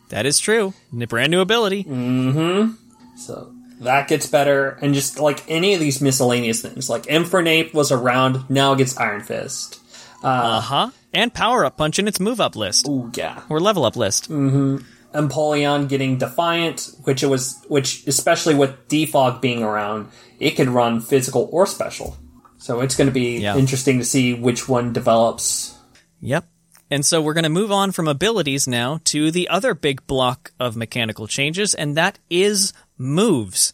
[0.09, 0.75] That is true.
[1.01, 1.85] A brand new ability.
[1.85, 2.73] Mm-hmm.
[3.17, 7.93] So that gets better, and just like any of these miscellaneous things, like Infernape was
[7.93, 9.81] around, now it gets Iron Fist.
[10.23, 10.91] Uh huh.
[11.13, 13.43] And Power Up Punch in its move up list Ooh, yeah.
[13.49, 14.27] or level up list.
[14.27, 14.79] Hmm.
[15.15, 21.01] Empoleon getting Defiant, which it was, which especially with Defog being around, it could run
[21.01, 22.17] physical or special.
[22.59, 23.57] So it's going to be Yeah.
[23.57, 25.75] interesting to see which one develops.
[26.21, 26.45] Yep.
[26.91, 30.53] And so we're going to move on from abilities now to the other big block
[30.61, 33.73] of mechanical changes, and that is moves.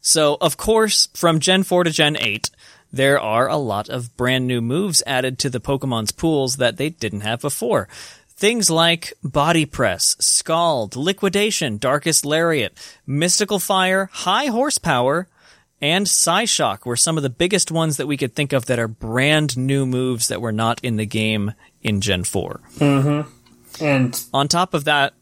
[0.00, 2.50] So, of course, from Gen 4 to Gen 8,
[2.92, 6.90] there are a lot of brand new moves added to the Pokemon's pools that they
[6.90, 7.88] didn't have before.
[8.28, 12.76] Things like Body Press, Scald, Liquidation, Darkest Lariat,
[13.06, 15.28] Mystical Fire, High Horsepower,
[15.80, 18.88] and Psyshock were some of the biggest ones that we could think of that are
[18.88, 22.60] brand new moves that were not in the game in Gen 4.
[22.78, 23.84] Mm-hmm.
[23.84, 25.14] And On top of that,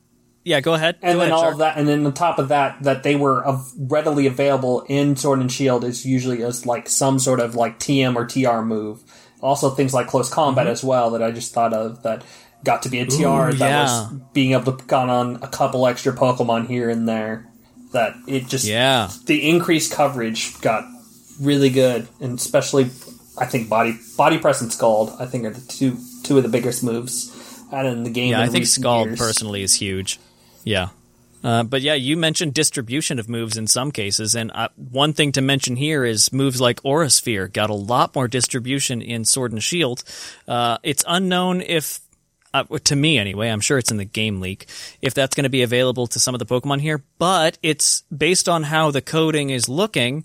[0.44, 0.96] yeah, go ahead.
[1.02, 1.52] and Go then ahead, all Shark.
[1.54, 5.16] of that, and then on top of that, that they were of readily available in
[5.16, 9.02] Sword and Shield is usually as like some sort of like TM or TR move.
[9.42, 12.22] Also, things like close combat as well that I just thought of that
[12.62, 13.48] got to be a TR Mm-hmm.
[13.50, 13.82] Ooh, that yeah.
[13.82, 17.46] was being able to got on a couple extra Pokemon here and there.
[17.92, 19.10] That it just Yeah.
[19.26, 20.84] the increased coverage got
[21.40, 22.84] really good, and especially
[23.38, 26.48] I think body body press and scald I think are the two two of the
[26.50, 27.34] biggest moves
[27.72, 28.30] added in the game.
[28.32, 29.18] Yeah, I think Scald years.
[29.18, 30.18] personally is huge.
[30.70, 30.90] Yeah.
[31.42, 35.32] Uh, but yeah, you mentioned distribution of moves in some cases, and uh, one thing
[35.32, 39.50] to mention here is moves like Aura Sphere got a lot more distribution in Sword
[39.50, 40.04] and Shield.
[40.46, 41.98] Uh, it's unknown if,
[42.54, 44.66] uh, to me anyway, I'm sure it's in the game leak,
[45.02, 48.48] if that's going to be available to some of the Pokemon here, but it's based
[48.48, 50.24] on how the coding is looking,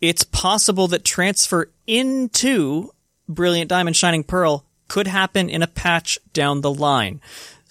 [0.00, 2.92] it's possible that transfer into
[3.28, 7.20] Brilliant Diamond Shining Pearl could happen in a patch down the line.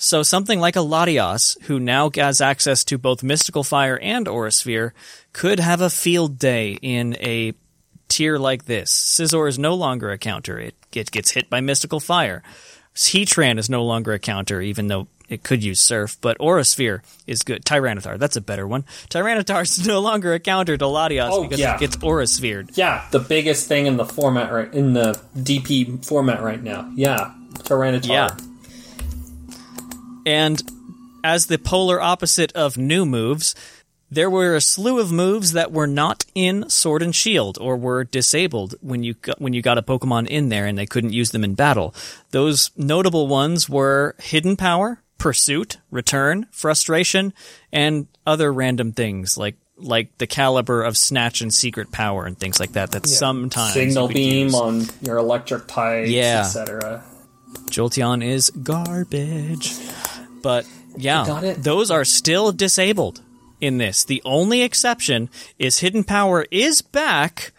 [0.04, 4.52] So something like a Latias, who now has access to both Mystical Fire and Aura
[4.52, 4.96] Sphere,
[5.32, 7.54] could have a field day in a
[8.08, 8.92] tier like this.
[8.92, 10.58] Scizor is no longer a counter.
[10.58, 12.42] It, it gets hit by Mystical Fire.
[12.96, 17.04] Heatran is no longer a counter, even though it could use Surf, but Aura Sphere
[17.28, 17.64] is good.
[17.64, 18.86] Tyranitar, that's a better one.
[19.12, 21.76] Tyranitar is no longer a counter to Latias Oh, because yeah.
[21.76, 22.72] it gets Aura Sphered.
[22.76, 26.92] Yeah, the biggest thing in the format right in the DP format right now.
[26.96, 28.08] Yeah, Tyranitar.
[28.10, 28.30] Yeah.
[30.26, 30.62] And
[31.24, 33.56] as the polar opposite of new moves,
[34.10, 38.04] there were a slew of moves that were not in Sword and Shield or were
[38.04, 41.32] disabled when you got, when you got a Pokemon in there and they couldn't use
[41.32, 41.96] them in battle.
[42.32, 47.34] Those notable ones were Hidden Power, Pursuit, Return, Frustration,
[47.72, 52.60] and other random things like like the caliber of Snatch and Secret Power and things
[52.60, 52.92] like that.
[52.92, 54.56] That sometimes you Signal beam use.
[54.56, 56.42] on your electric types, Yeah.
[56.42, 57.04] etc.
[57.70, 59.74] Jolteon is garbage.
[60.42, 63.22] But yeah, those are still disabled
[63.60, 64.04] in this.
[64.04, 67.54] The only exception is Hidden Power is back,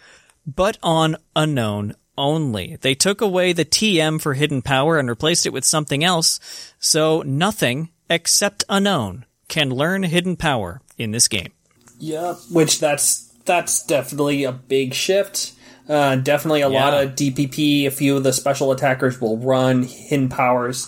[0.46, 2.76] but on Unown only.
[2.80, 6.40] They took away the TM for Hidden Power and replaced it with something else,
[6.78, 11.52] so nothing except Unown can learn Hidden Power in this game.
[11.98, 12.36] Yep.
[12.50, 15.52] Which that's that's definitely a big shift.
[15.88, 17.86] Uh, definitely a lot of DPP.
[17.86, 20.86] A few of the special attackers will run hidden powers.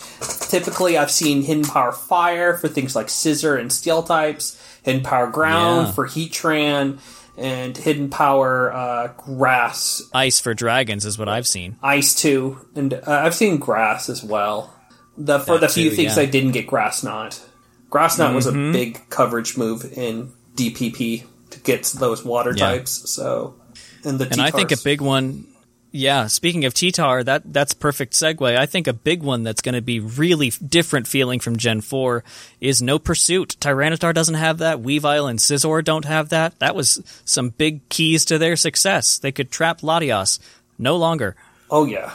[0.51, 4.61] Typically, I've seen hidden power fire for things like Scizor and steel types.
[4.85, 5.93] Hidden power ground Yeah.
[5.95, 6.99] for Heatran,
[7.37, 11.77] and hidden power uh, grass, Ice for Dragons is what I've seen.
[11.83, 14.73] ice too, and uh, I've seen grass as well.
[15.19, 16.23] The for That the few too, things yeah.
[16.23, 17.41] I didn't get grass knot.
[17.91, 18.73] Grass knot was a Mm-hmm.
[18.73, 22.67] big coverage move in DPP to get those water Yeah.
[22.71, 23.11] types.
[23.11, 23.55] So,
[24.05, 25.47] and the And I think a big one,
[25.91, 26.27] yeah.
[26.27, 28.57] Speaking of T-Tar, that that's perfect segue.
[28.57, 32.25] I think a big one that's going to be really different feeling from Gen Four
[32.61, 33.57] is No Pursuit.
[33.61, 34.83] Tyranitar doesn't have that.
[34.83, 36.59] Weavile and Scizor don't have that.
[36.59, 39.19] That was some big keys to their success.
[39.19, 40.41] They could trap Latios.
[40.79, 41.37] No longer.
[41.71, 42.15] Oh yeah.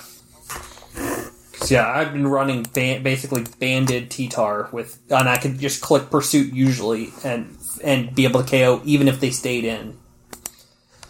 [1.68, 6.54] Yeah, I've been running ban- basically banded T-Tar with, and I could just click pursuit
[6.54, 9.98] usually and and be able to KO even if they stayed in.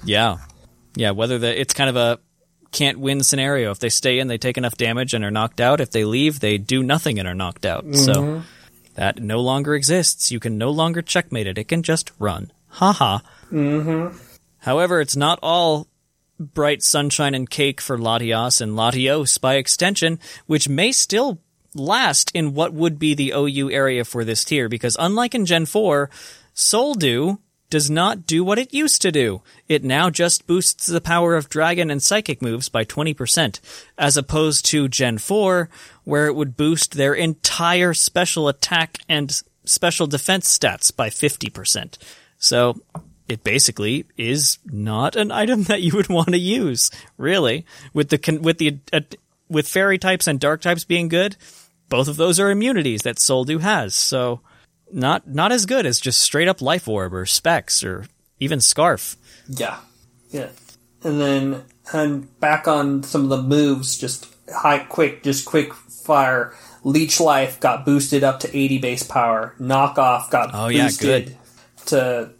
[0.04, 0.38] Yeah,
[0.95, 1.12] yeah.
[1.12, 2.19] Whether the it's kind of a
[2.71, 3.71] can't win scenario.
[3.71, 5.82] If they stay in, they take enough damage and are knocked out.
[5.82, 7.95] If they leave, they do nothing and are knocked out.
[7.95, 8.43] So
[8.95, 10.32] that no longer exists.
[10.32, 11.58] You can no longer checkmate it.
[11.58, 12.52] It can just run.
[12.67, 13.21] Ha ha.
[13.52, 14.17] Mm-hmm.
[14.60, 15.88] However, it's not all
[16.39, 21.39] bright sunshine and cake for Latios and Latios by extension, which may still
[21.73, 25.65] last in what would be the OU area for this tier, because unlike in Gen
[25.65, 26.10] 4,
[26.54, 27.39] Soul Dew
[27.70, 29.42] does not do what it used to do.
[29.68, 33.60] It now just boosts the power of dragon and psychic moves by 20%,
[33.98, 35.70] as opposed to Gen 4,
[36.04, 41.98] where it would boost their entire special attack and special defense stats by 50%.
[42.38, 42.82] So,
[43.28, 47.66] it basically is not an item that you would want to use, really.
[47.94, 49.02] With the with the uh,
[49.48, 51.38] with fairy types and dark types being good,
[51.90, 53.96] both of those are immunities that Soul Dew has.
[53.96, 54.42] So,
[54.91, 58.06] not not as good as just straight up Life Orb or Specs or
[58.39, 59.15] even Scarf.
[59.47, 59.78] Yeah,
[60.30, 60.49] yeah.
[61.04, 66.54] And then and back on some of the moves, just high, quick, just quick fire.
[66.84, 69.54] Leech Life got boosted up to 80 base power.
[69.60, 71.38] Knockoff got Oh, yeah, boosted good.
[71.88, 72.32] to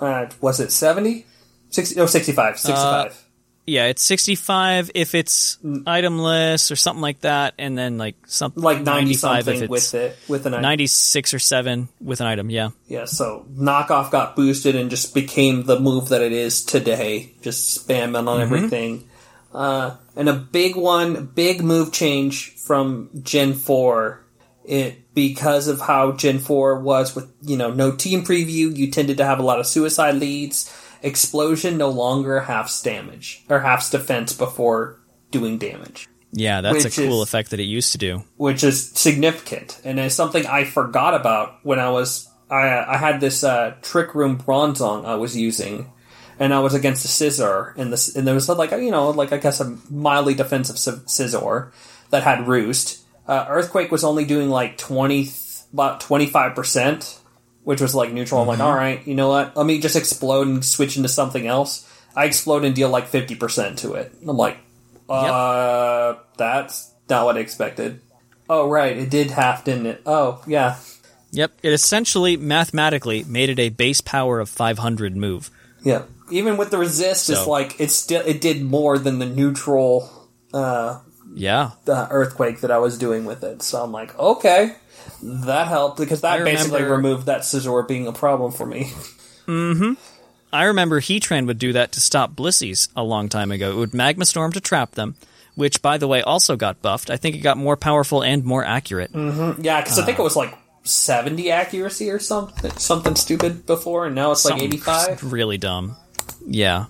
[0.00, 1.26] uh, was it 70?
[1.70, 2.58] 60, no, 65.
[2.58, 3.24] 65.
[3.68, 8.78] Yeah, it's 65 if it's itemless or something like that, and then like something like
[8.82, 10.62] 90 95 something if with it with an item.
[10.62, 12.50] 96 or 7 with an item.
[12.50, 12.70] Yeah.
[12.86, 17.34] Yeah, so knockoff got boosted and just became the move that it is today.
[17.42, 19.08] Just spamming on everything.
[19.52, 24.24] Uh, and a big one, big move change from Gen 4.
[24.64, 29.16] It because of how Gen 4 was with, you know, no team preview, you tended
[29.16, 30.72] to have a lot of suicide leads.
[31.02, 34.98] Explosion no longer halves damage or halves defense before
[35.30, 38.24] doing damage Yeah, that's a cool is- effect that it used to do.
[38.36, 43.20] which is significant and it's something I forgot about when I was I I had
[43.20, 45.92] this uh, trick room bronzong I was using
[46.40, 49.32] and I was against a Scizor and this and there was like you know like
[49.32, 51.72] I guess a mildly defensive sc- Scizor
[52.10, 55.28] that had roost uh, earthquake was only doing like 20
[55.74, 57.18] about 25%
[57.68, 58.40] which was like neutral.
[58.40, 59.54] I'm like all right you know what?
[59.56, 61.84] Let me just explode and switch into something else.
[62.16, 64.10] I explode and deal like 50% to it.
[64.26, 64.56] I'm like
[65.08, 68.00] uh that's not what I expected.
[68.48, 70.02] Oh right, it did half, didn't it?
[70.06, 70.76] Oh yeah,
[71.32, 75.50] Yep, it essentially mathematically made it a base power of 500 move.
[75.84, 76.02] yeah.
[76.30, 80.10] Even with the resist, it's like it still it did more than the neutral
[80.52, 81.00] uh,
[81.34, 81.70] Yeah.
[81.86, 83.62] uh, earthquake that I was doing with it.
[83.62, 84.74] So I'm like, okay,
[85.22, 88.92] that helped because that I basically remember- removed that Scizor being a problem for me.
[89.46, 89.92] Mm-hmm.
[90.52, 93.72] I remember Heatran would do that to stop Blissies a long time ago.
[93.72, 95.14] It would Magma Storm to trap them,
[95.54, 97.10] which, by the way, also got buffed.
[97.10, 99.12] I think it got more powerful and more accurate.
[99.12, 99.62] Mm-hmm.
[99.62, 100.06] Yeah, because I Uh.
[100.06, 104.62] think it was like 70 accuracy or something, something stupid before, and now it's like
[104.62, 105.32] 85.
[105.32, 105.96] Really dumb.
[106.46, 106.86] Yeah.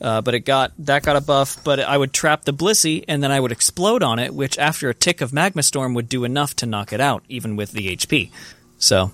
[0.00, 1.62] Uh, but it got that got a buff.
[1.64, 4.88] But I would trap the Blissey, and then I would explode on it, which after
[4.88, 7.96] a tick of Magma Storm would do enough to knock it out, even with the
[7.96, 8.30] HP.
[8.78, 9.10] So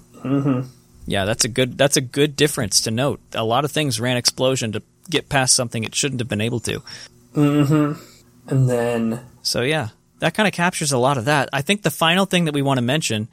[1.07, 3.20] Yeah, that's a good that's a good difference to note.
[3.35, 6.61] A lot of things ran explosion to get past something it shouldn't have been able
[6.61, 6.82] to.
[8.47, 9.89] And then So yeah,
[10.20, 11.49] that kind of captures a lot of that.
[11.53, 13.28] I think the final thing that we want to mention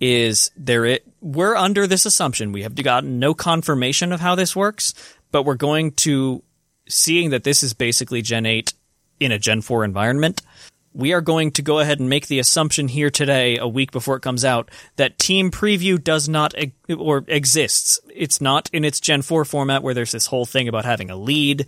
[0.00, 2.52] is there it we're under this assumption.
[2.52, 4.94] We have gotten no confirmation of how this works,
[5.30, 6.42] but we're going to
[6.94, 8.72] seeing that this is basically Gen 8
[9.20, 10.42] in a Gen 4 environment.
[10.94, 14.16] We are going to go ahead and make the assumption here today, a week before
[14.16, 17.98] it comes out, that Team Preview does not e- or exists.
[18.14, 21.16] It's not in its Gen 4 format where there's this whole thing about having a
[21.16, 21.66] lead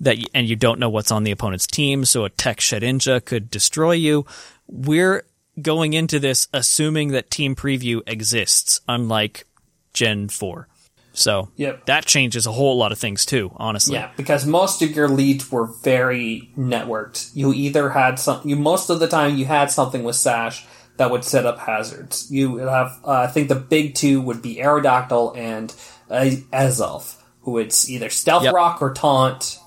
[0.00, 3.50] that and you don't know what's on the opponent's team, so a tech Shedinja could
[3.50, 4.24] destroy you.
[4.66, 5.24] We're
[5.60, 9.46] going into this assuming that Team Preview exists, unlike
[9.92, 10.68] Gen 4.
[11.12, 11.86] So Yep.
[11.86, 13.94] that changes a whole lot of things too, honestly.
[13.94, 17.30] Yeah, because most of your leads were very networked.
[17.34, 20.64] You either had some, you most of the time you had something with Sash
[20.98, 22.28] that would set up hazards.
[22.30, 25.74] You would have, uh, I think the big two would be Aerodactyl and
[26.10, 28.54] uh, Azelf, who would either stealth Yep.
[28.54, 29.58] rock or taunt,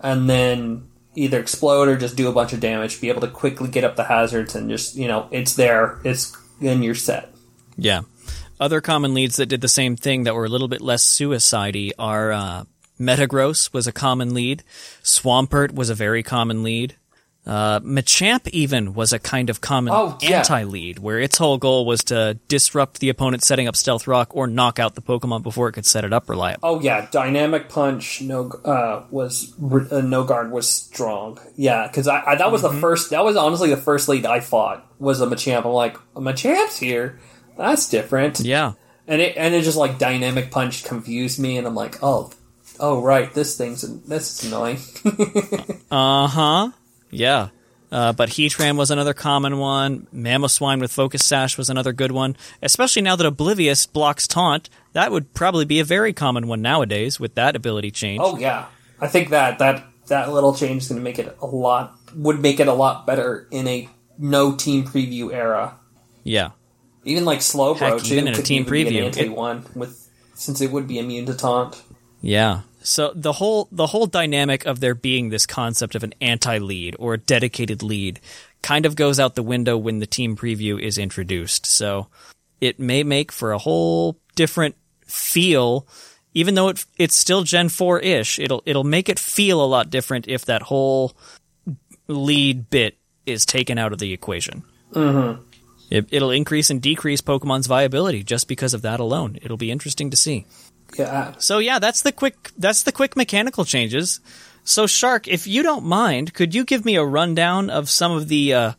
[0.00, 3.00] and then either explode or just do a bunch of damage.
[3.00, 6.36] Be able to quickly get up the hazards and just you know it's there, it's
[6.60, 7.30] in your set.
[7.76, 8.02] Yeah.
[8.60, 11.76] Other common leads that did the same thing that were a little bit less suicide
[11.98, 12.64] are uh,
[13.00, 14.62] Metagross was a common lead.
[15.02, 16.96] Swampert was a very common lead.
[17.44, 20.38] Uh, Machamp even was a kind of common Oh, yeah.
[20.38, 24.46] anti-lead, where its whole goal was to disrupt the opponent setting up Stealth Rock or
[24.46, 26.60] knock out the Pokemon before it could set it up reliably.
[26.62, 28.22] Oh yeah, dynamic punch.
[28.22, 31.40] No, uh, was uh, no guard was strong.
[31.56, 32.76] Yeah, because I, I that was Mm-hmm.
[32.76, 33.10] the first.
[33.10, 35.64] That was honestly the first lead I fought was a Machamp.
[35.64, 37.18] I'm like, Machamp's here.
[37.56, 38.40] That's different.
[38.40, 38.72] Yeah.
[39.06, 42.30] And it and it just like dynamic punch confused me, and I'm like, oh,
[42.78, 44.78] oh right, this thing's this is annoying.
[45.90, 46.70] Uh huh.
[47.10, 47.48] Yeah.
[47.90, 50.06] Uh, but Heatran was another common one.
[50.14, 52.34] Mamoswine with Focus Sash was another good one.
[52.62, 57.20] Especially now that Oblivious blocks Taunt, that would probably be a very common one nowadays
[57.20, 58.20] with that ability change.
[58.24, 58.66] oh yeah,
[58.98, 62.40] I think that that that little change is going to make it a lot would
[62.40, 63.88] make it a lot better in a
[64.18, 65.74] no team preview era.
[66.24, 66.50] Yeah.
[67.04, 70.08] Even like Slowbro Heck, too even in a team an preview, anti it- one with
[70.34, 71.82] since it would be immune to taunt.
[72.20, 72.62] Yeah.
[72.82, 77.14] So the whole the whole dynamic of there being this concept of an anti-lead or
[77.14, 78.20] a dedicated lead
[78.62, 81.66] kind of goes out the window when the team preview is introduced.
[81.66, 82.08] So
[82.60, 84.76] it may make for a whole different
[85.06, 85.86] feel
[86.34, 88.38] even though it it's still Gen 4-ish.
[88.38, 91.14] It'll it'll make it feel a lot different if that whole
[92.08, 92.96] lead bit
[93.26, 94.62] is taken out of the equation.
[94.92, 95.42] Mm-hmm.
[95.92, 99.38] It, it'll increase and decrease Pokemon's viability just because of that alone.
[99.42, 100.46] It'll be interesting to see.
[100.98, 104.20] Yeah, So yeah, that's the quick that's the quick mechanical changes.
[104.64, 108.28] So Shark, if you don't mind, could you give me a rundown of some of
[108.28, 108.72] the uh,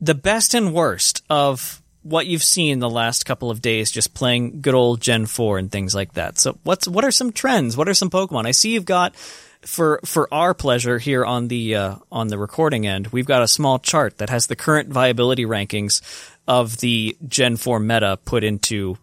[0.00, 4.60] the best and worst of what you've seen the last couple of days just playing
[4.62, 6.38] good old Gen 4 and things like that.
[6.38, 7.76] So what's what are some trends?
[7.76, 8.46] What are some Pokemon?
[8.46, 9.14] I see you've got
[9.62, 13.48] for for our pleasure here on the uh, on the recording end, we've got a
[13.48, 16.00] small chart that has the current viability rankings
[16.48, 18.98] of the Gen 4 meta put into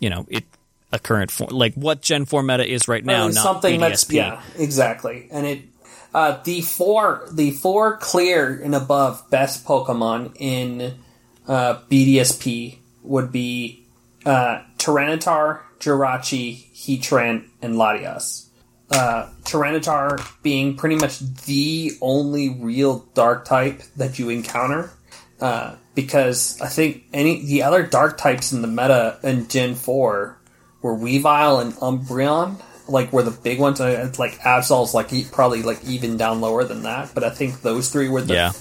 [0.00, 0.44] you know, it
[0.92, 4.40] a current form like what Gen 4 meta is right now, not something that's yeah,
[4.56, 5.28] exactly.
[5.30, 5.62] And it
[6.14, 10.98] uh, the four the four clear and above best Pokemon in
[11.46, 13.84] uh, BDSP would be
[14.24, 18.45] uh, Tyranitar, Jirachi, Heatran, and Latias.
[18.90, 24.90] Uh, Tyranitar being pretty much the only real dark type that you encounter.
[25.40, 30.38] Uh, because I think any the other dark types in the meta in Gen 4
[30.82, 33.80] were Weavile and Umbreon, like were the big ones.
[33.80, 38.08] Like Absol's like probably like even down lower than that, but I think those three
[38.08, 38.52] were the Yeah.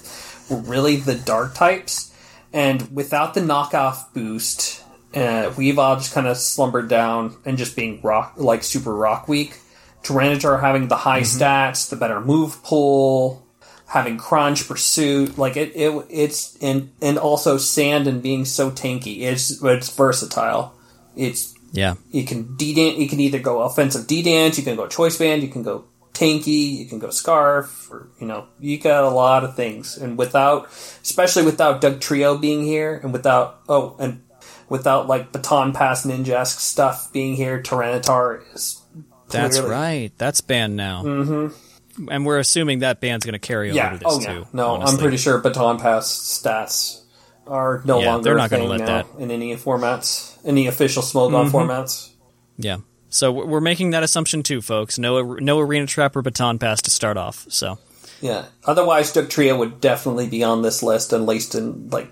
[0.49, 2.11] were really the dark types.
[2.51, 4.82] And without the knockoff boost,
[5.13, 9.59] uh, Weavile just kind of slumbered down and just being rock like super rock weak.
[10.05, 11.41] Tyranitar having the high mm-hmm.
[11.41, 13.45] stats, the better move pool,
[13.87, 19.21] having crunch pursuit, like it, it it's and and also sand and being so tanky.
[19.21, 20.73] It's it's versatile.
[21.15, 21.95] It's Yeah.
[22.11, 22.97] you can D dance.
[22.97, 25.85] you can either go offensive D dance, you can go choice band, you can go
[26.13, 29.97] tanky, you can go scarf, or you know, you got a lot of things.
[29.97, 30.67] And without
[31.01, 34.21] especially without Dugtrio being here and without oh and
[34.69, 38.81] without like baton pass ninja stuff being here, Tyranitar is
[39.30, 40.11] That's clearly- right.
[40.17, 41.03] That's banned now.
[41.03, 42.07] Mm-hmm.
[42.09, 43.88] And we're assuming that band's going to carry Yeah.
[43.88, 44.34] over to this Oh yeah.
[44.34, 44.47] too.
[44.53, 47.01] No, I'm pretty sure baton pass stats
[47.47, 51.01] are no Yeah, longer they're not gonna let now that- in any formats, any official
[51.03, 51.55] Smogon Mm-hmm.
[51.55, 52.09] formats.
[52.57, 52.78] Yeah.
[53.09, 54.97] So we're making that assumption too, folks.
[54.99, 57.45] No, no arena trap or baton pass to start off.
[57.49, 57.78] So
[58.19, 58.45] Yeah.
[58.65, 62.09] Otherwise, Dugtrio would definitely be on this list, at least in like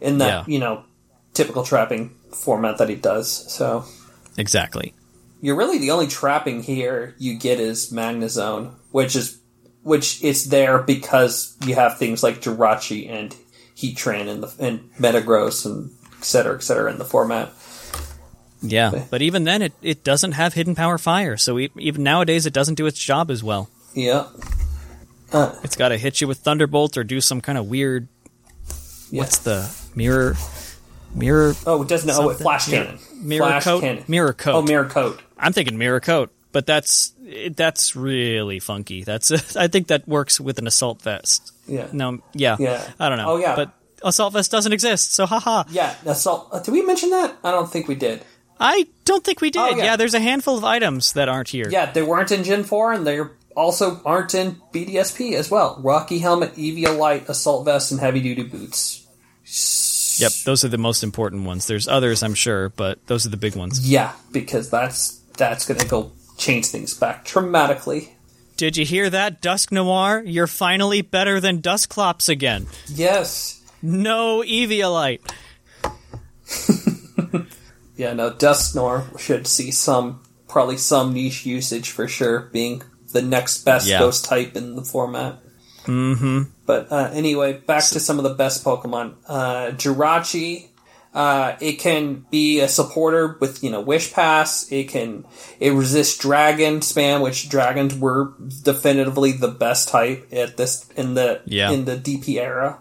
[0.00, 0.44] in that Yeah.
[0.48, 0.82] you know
[1.34, 3.28] typical trapping format that he does.
[3.52, 3.84] So
[4.36, 4.94] Exactly.
[5.42, 9.40] You're really the only trapping here you get is Magnezone, which is
[9.82, 13.34] which is there because you have things like Jirachi and
[13.76, 17.52] Heatran and the and Metagross and et cetera, et cetera in the format.
[18.62, 21.36] Yeah, but even then, it, it doesn't have hidden power fire.
[21.36, 23.68] So e even nowadays, it doesn't do its job as well.
[23.94, 24.28] Yeah.
[25.64, 28.06] It's got to hit you with Thunderbolt or do some kind of weird.
[29.10, 30.36] What's the mirror?
[31.14, 31.54] Mirror.
[31.66, 32.10] Oh, it doesn't.
[32.10, 32.98] Oh, it flash cannon.
[33.20, 33.80] Mirror flash coat?
[33.80, 34.04] Cannon.
[34.08, 34.54] Mirror coat.
[34.54, 35.20] Oh, mirror coat.
[35.38, 39.04] I'm thinking mirror coat, but that's it, that's really funky.
[39.04, 41.52] That's I think that works with an assault vest.
[41.66, 41.88] Yeah.
[41.92, 42.82] No, yeah, Yeah.
[42.98, 43.32] I don't know.
[43.32, 43.56] Oh, yeah.
[43.56, 45.12] but assault vest doesn't exist.
[45.14, 45.64] So haha.
[45.70, 45.94] Yeah.
[46.06, 46.48] Assault.
[46.52, 47.36] Uh, did we mention that?
[47.44, 48.22] I don't think we did.
[48.58, 49.60] I don't think we did.
[49.60, 49.84] Oh, yeah.
[49.84, 49.96] yeah.
[49.96, 51.68] there's a handful of items that aren't here.
[51.68, 53.20] Yeah, they weren't in Gen 4, and they
[53.56, 55.80] also aren't in BDSP as well.
[55.82, 59.04] Rocky Helmet, Eviolite, Assault Vest, and Heavy Duty Boots.
[60.22, 61.66] Yep, those are the most important ones.
[61.66, 63.88] There's others, I'm sure, but those are the big ones.
[63.88, 68.14] Yeah, because that's that's going to go change things back dramatically.
[68.56, 70.22] Did you hear that, Dusknoir?
[70.24, 72.66] You're finally better than Dusclops again.
[72.86, 73.60] Yes.
[73.82, 75.20] No Eviolite.
[77.94, 83.64] Yeah, no, Dusknoir should see some, probably some niche usage for sure, being the next
[83.64, 83.98] best Yeah.
[84.00, 85.38] ghost type in the format.
[85.84, 86.42] Mm-hmm.
[86.72, 89.16] But uh, anyway, back to some of the best Pokemon.
[89.28, 90.68] Uh, Jirachi,
[91.12, 94.72] uh, it can be a supporter with, you know, Wish Pass.
[94.72, 95.26] It can,
[95.60, 101.42] it resists Dragon spam, which dragons were definitively the best type at this, in the,
[101.44, 101.72] Yeah.
[101.72, 102.78] in the DP era.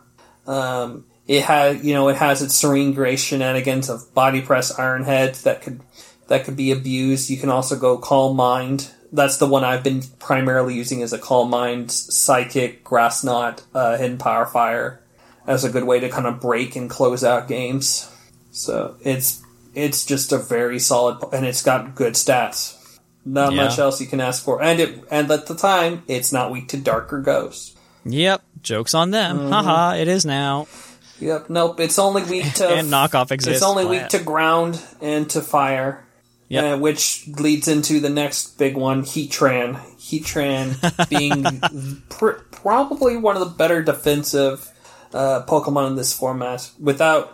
[0.48, 5.04] Um, it has, you know, it has its serene grace shenanigans of body press iron
[5.04, 5.82] heads that could
[6.30, 7.30] that could be abused.
[7.30, 8.90] You can also go calm mind.
[9.12, 13.98] That's the one I've been primarily using as a calm mind, psychic, grass knot, uh,
[13.98, 15.02] hidden power fire
[15.46, 18.10] as a good way to kind of break and close out games.
[18.52, 19.42] So it's
[19.74, 22.78] it's just a very solid, and it's got good stats.
[23.26, 23.66] Not Yeah.
[23.66, 26.68] much else you can ask for, and it and at the time, it's not weak
[26.70, 27.74] to darker ghosts.
[28.06, 29.38] Yep, joke's on them.
[29.38, 29.50] Mm-hmm.
[29.52, 30.68] Haha, it is now.
[31.20, 31.50] Yep.
[31.50, 31.80] Nope.
[31.80, 33.58] It's only weak to And knockoff exists.
[33.62, 36.04] It's only weak to ground and to fire.
[36.52, 36.64] Yep.
[36.64, 39.76] uh, which leads into the next big one, Heatran.
[39.98, 44.70] Heatran being pr- probably one of the better defensive
[45.14, 46.70] uh, Pokemon in this format.
[46.80, 47.34] Without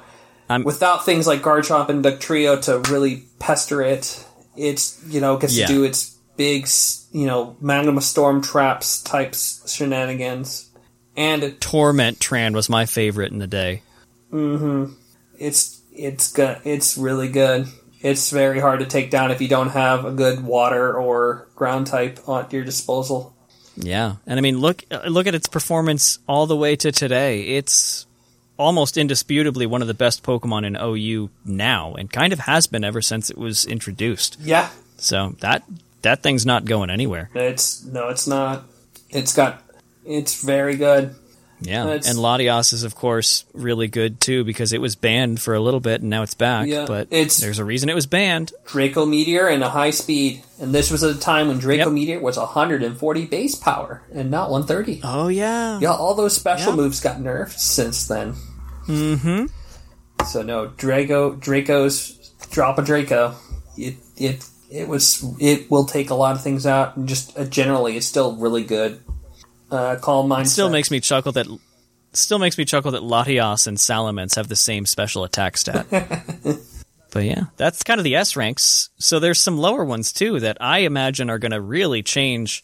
[0.49, 4.23] I'm- without things like Garchomp and Dugtrio to really pester it,
[4.55, 5.65] it's you know gets Yeah.
[5.67, 6.67] to do its big
[7.11, 10.69] you know Magma Storm traps types shenanigans,
[11.15, 13.81] and it Torment Tran was my favorite in the day.
[14.31, 14.93] Mm-hmm.
[15.39, 16.59] it's it's good.
[16.63, 17.67] It's really good.
[18.07, 21.87] It's very hard to take down if you don't have a good water or ground
[21.87, 23.35] type at your disposal.
[23.75, 27.41] Yeah, and I mean, look uh, look at its performance all the way to today.
[27.57, 28.05] It's
[28.55, 32.85] almost indisputably one of the best Pokemon in OU now, and kind of has been
[32.85, 34.37] ever since it was introduced.
[34.39, 35.63] Yeah, So that
[36.01, 37.29] that thing's not going anywhere.
[37.35, 38.63] it's no, it's not.
[39.09, 39.61] It's got.
[40.05, 41.13] It's very good.
[41.59, 45.55] Yeah, It's- and Latios is of course really good too because it was banned for
[45.55, 46.67] a little bit and now it's back.
[46.67, 48.51] Yeah, but it's- there's a reason it was banned.
[48.67, 51.93] Draco Meteor and a high speed, and this was at a time when Draco Yep.
[51.93, 55.01] Meteor was 140 base power and not 130.
[55.03, 56.77] Oh yeah, Yeah, all those special Yeah.
[56.77, 58.35] moves got nerfed since then.
[58.87, 59.45] Mm-hmm.
[60.27, 63.33] So no, Draco, Draco's drop a Draco.
[63.77, 67.45] It it it was it will take a lot of things out, and just uh,
[67.45, 68.99] generally, it's still really good.
[69.69, 71.47] Uh, Calm still makes me chuckle that
[72.13, 75.87] still makes me chuckle that Latios and Salamence have the same special attack stat.
[77.11, 78.89] but yeah, that's kind of the S ranks.
[78.97, 82.63] So there's some lower ones too that I imagine are going to really change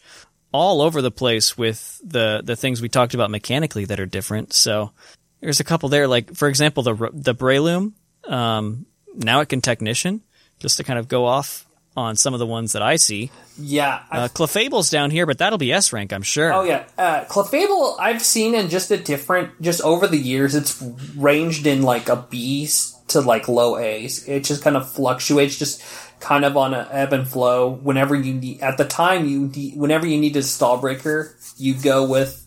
[0.52, 4.52] all over the place with the the things we talked about mechanically that are different.
[4.52, 4.92] So
[5.40, 7.92] there's a couple there, like for example the the Breloom.
[8.24, 10.22] Um, now it can Technician,
[10.60, 11.63] just to kind of go off
[11.96, 13.30] on some of the ones that I see.
[13.58, 14.02] yeah.
[14.10, 16.52] Uh, Clefable's down here, but that'll be S rank, I'm sure.
[16.52, 20.82] Oh yeah, uh, Clefable I've seen in just a different, just over the years, it's
[21.16, 24.26] ranged in like a B's to like low A's.
[24.28, 25.82] It just kind of fluctuates, just
[26.20, 27.70] kind of on an ebb and flow.
[27.70, 31.74] Whenever you need, at the time you need, whenever you need a stall breaker, you
[31.74, 32.46] go with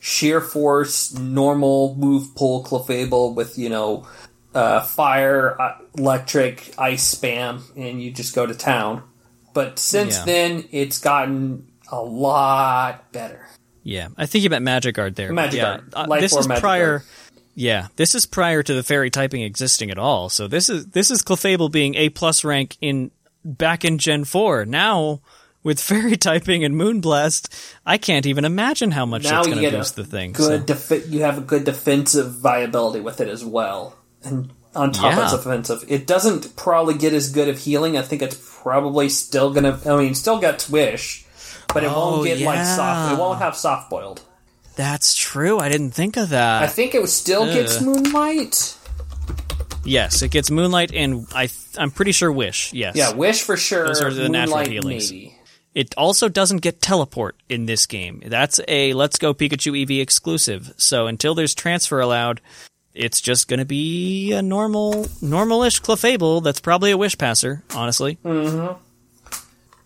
[0.00, 4.06] sheer force, normal move pull Clefable with you know,
[4.54, 9.02] uh, fire, uh, electric, ice spam, and you just go to town.
[9.54, 10.24] But since Yeah.
[10.24, 13.46] then, it's gotten a lot better.
[13.82, 15.32] Yeah, I think you meant Magic Guard there.
[15.32, 15.84] Magic Guard.
[15.92, 17.02] Yeah, uh, this is prior.
[17.54, 20.28] Yeah, this is prior to the fairy typing existing at all.
[20.28, 23.10] So this is this is Clefable being A plus rank in
[23.44, 24.64] back in Gen four.
[24.64, 25.20] Now
[25.64, 27.48] with fairy typing and Moonblast,
[27.84, 30.32] I can't even imagine how much now it's going to boost the thing.
[30.32, 35.12] good so- you have a good defensive viability with it as well and on top
[35.12, 35.18] Yeah.
[35.18, 35.84] of its offensive.
[35.88, 37.96] It doesn't probably get as good of healing.
[37.96, 39.78] I think it's probably still gonna.
[39.86, 41.24] I mean, still gets wish,
[41.72, 43.12] but it Oh, won't get like soft.
[43.14, 44.20] It won't have soft boiled.
[44.76, 45.58] That's true.
[45.58, 46.62] I didn't think of that.
[46.62, 48.74] I think it still gets moonlight.
[49.84, 52.72] yes, it gets moonlight and I th- I'm pretty sure wish.
[52.72, 52.96] Yes.
[52.96, 53.86] Yeah, wish for sure.
[53.86, 55.10] Those are the natural healings.
[55.10, 55.34] maybe.
[55.74, 58.22] It also doesn't get teleport in this game.
[58.26, 60.72] That's a Let's Go Pikachu Eevee exclusive.
[60.76, 62.40] So until there's transfer allowed,
[62.98, 68.18] it's just going to be a normal, normalish Clefable that's probably a Wish Passer, honestly.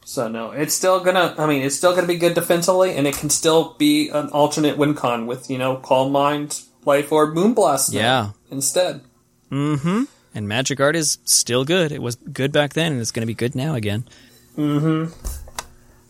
[0.05, 1.35] So no, it's still gonna.
[1.39, 4.77] I mean, it's still gonna be good defensively, and it can still be an alternate
[4.77, 7.95] win con with you know Calm Mind, Life Orb, Moonblast.
[7.95, 8.31] Yeah.
[8.51, 9.01] Instead,
[9.53, 10.05] Mm-hmm.
[10.35, 11.93] And Magic Guard is still good.
[11.93, 14.05] It was good back then, and it's going to be good now again.
[14.57, 15.13] Mm-hmm.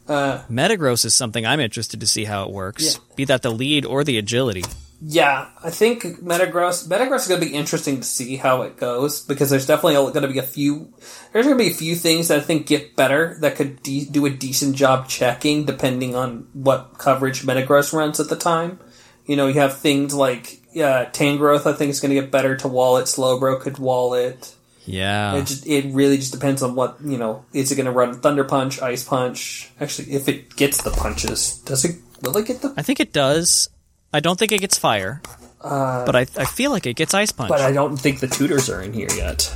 [0.08, 2.94] Uh, Metagross is something I'm interested to see how it works.
[2.94, 3.14] Yeah.
[3.16, 4.62] Be that the lead or the agility.
[5.04, 6.86] Yeah, I think Metagross.
[6.86, 10.38] Metagross is gonna be interesting to see how it goes because there's definitely gonna be
[10.38, 10.94] a few.
[11.32, 14.26] There's gonna be a few things that I think get better that could de- do
[14.26, 18.78] a decent job checking depending on what coverage Metagross runs at the time.
[19.26, 21.66] You know, you have things like yeah, Tangrowth.
[21.66, 23.04] I think is going to get better to wall it.
[23.04, 24.54] Slowbro could wall it.
[24.84, 25.34] Yeah.
[25.34, 27.44] It just it really just depends on what you know.
[27.52, 29.70] Is it going to run Thunder Punch, Ice Punch?
[29.80, 31.96] Actually, if it gets the punches, does it?
[32.22, 32.72] Will it get the?
[32.76, 33.68] I think it does.
[34.12, 35.22] I don't think it gets fire,
[35.62, 37.50] but I, I feel like it gets ice punch.
[37.50, 39.54] Uh, But I don't think the tutors are in here yet.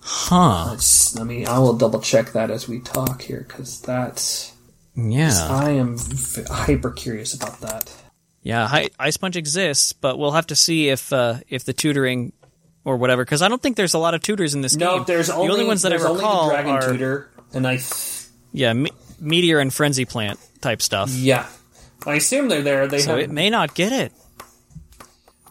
[0.00, 0.68] huh?
[0.70, 1.46] Let's, let me.
[1.46, 4.52] I will double check that as we talk here because that's.
[4.94, 5.98] Yeah, I am
[6.48, 7.92] hyper curious about that.
[8.42, 8.66] yeah.
[8.66, 12.32] Hi, ice punch exists, but we'll have to see if uh, if the tutoring
[12.84, 13.22] or whatever.
[13.24, 15.04] Because I don't think there's a lot of tutors in this No, game.
[15.06, 17.76] there's only the only ones that I recall the Dragon are Tutor, and I.
[17.76, 18.22] Th-
[18.52, 18.90] yeah, me-
[19.20, 21.10] meteor and frenzy plant type stuff.
[21.10, 21.46] yeah,
[22.06, 22.86] I assume they're there.
[22.86, 24.12] They So have it may not get it.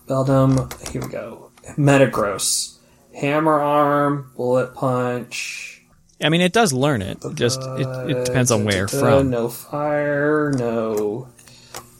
[0.08, 0.90] Beldum.
[0.92, 1.52] Here we go.
[1.78, 2.78] Metagross,
[3.16, 5.82] Hammer Arm, Bullet Punch.
[6.24, 7.18] I mean, it does learn it.
[7.34, 9.30] Just it, it depends on where from.
[9.30, 11.28] No fire, no.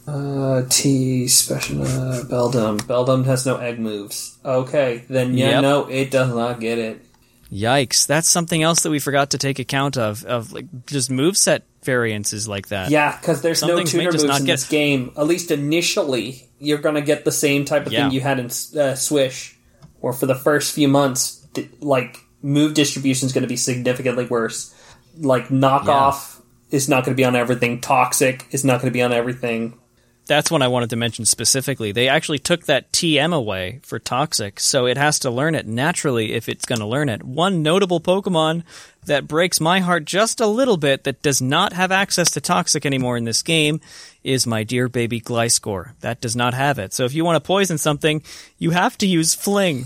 [0.06, 2.78] Uh, T special uh, Beldum.
[2.78, 4.38] Beldum has no egg moves.
[4.44, 5.62] Okay, then yeah, Yep.
[5.62, 7.05] no, it does not get it.
[7.52, 8.06] Yikes!
[8.06, 10.24] That's something else that we forgot to take account of.
[10.24, 12.90] Of like just move set variances like that.
[12.90, 15.12] Yeah, because there's Some no things may tutor just moves in get- this game.
[15.16, 18.04] At least initially, you're gonna get the same type of Yeah.
[18.04, 18.46] thing you had in
[18.78, 19.56] uh, Swish,
[20.00, 21.46] or for the first few months,
[21.80, 24.72] like move distribution is going to be significantly worse.
[25.18, 26.40] Like knockoff
[26.70, 27.80] is not going to be on everything.
[27.80, 29.78] Toxic is not going to be on everything.
[30.26, 31.92] That's one I wanted to mention specifically.
[31.92, 36.32] They actually took that TM away for Toxic, so it has to learn it naturally
[36.32, 37.22] if it's going to learn it.
[37.22, 38.64] One notable Pokemon
[39.04, 42.84] that breaks my heart just a little bit that does not have access to Toxic
[42.84, 43.80] anymore in this game
[44.24, 45.92] is my dear baby Gliscor.
[46.00, 46.92] That does not have it.
[46.92, 48.22] So if you want to poison something,
[48.58, 49.84] you have to use Fling.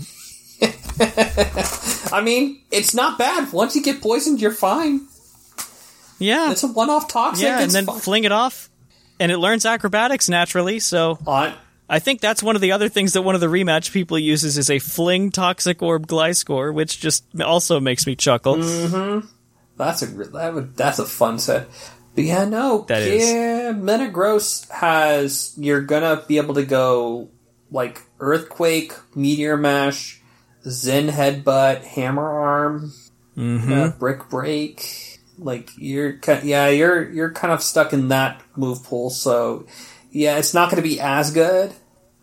[2.11, 3.53] I mean, it's not bad.
[3.53, 5.01] Once you get poisoned, you're fine.
[6.17, 6.51] Yeah.
[6.51, 7.43] It's a one-off toxic.
[7.43, 8.70] yeah, and then fling it off.
[9.19, 11.53] And it learns acrobatics naturally, so on.
[11.87, 14.57] I think that's one of the other things that one of the rematch people uses
[14.57, 18.55] is a fling toxic orb Gliscor, which just also makes me chuckle.
[18.55, 19.27] Mm.
[19.77, 21.67] That's a that would, that's a fun set.
[22.15, 23.29] But yeah, no, That is.
[23.29, 27.29] yeah, Metagross has you're gonna be able to go
[27.71, 30.21] like Earthquake, Meteor Mash,
[30.63, 32.93] Zen Headbutt, Hammer Arm,
[33.37, 35.10] uh, Brick Break.
[35.43, 39.09] Like you're, ki- yeah, you're you're kind of stuck in that move pool.
[39.09, 39.65] So
[40.11, 41.73] yeah, it's not going to be as good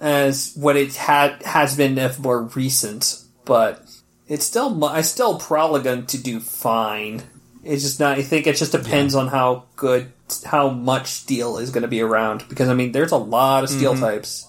[0.01, 3.85] as what it had has been if more recent, but
[4.29, 7.23] it's still I still probably going to do fine.
[7.65, 8.17] It's just not.
[8.19, 10.13] I think it just depends on how good,
[10.45, 12.45] how much steel is going to be around.
[12.49, 14.47] Because I mean, there's a lot of steel types,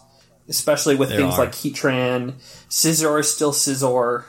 [0.47, 1.17] especially with Mm-hmm.
[1.17, 1.45] There things are.
[1.45, 2.34] like Heatran.
[2.70, 4.26] Scizor is still Scizor.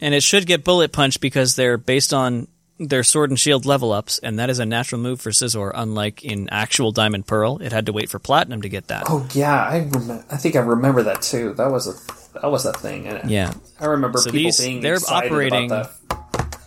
[0.00, 3.92] And it should get bullet punch because they're based on their sword and shield level
[3.92, 7.56] ups, and that is a natural move for Scizor, unlike in actual Diamond Pearl.
[7.62, 9.04] It had to wait for Platinum to get that.
[9.08, 11.54] Oh yeah, I rem- I think I remember that too.
[11.54, 13.06] That was a that was a thing.
[13.06, 13.54] And Yeah.
[13.80, 16.58] I remember So people these- being they're excited operating- about that.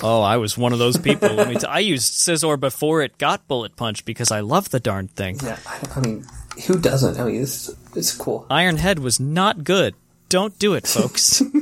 [0.00, 1.28] Oh, I was one of those people.
[1.34, 4.78] Let me t- I used Scizor before it got bullet punch because I love the
[4.80, 5.38] darn thing.
[5.44, 6.24] Yeah, I, I mean,
[6.66, 7.18] who doesn't?
[7.20, 8.46] I mean, it's it's cool.
[8.48, 9.94] Iron Head was not good.
[10.30, 11.42] Don't do it, folks.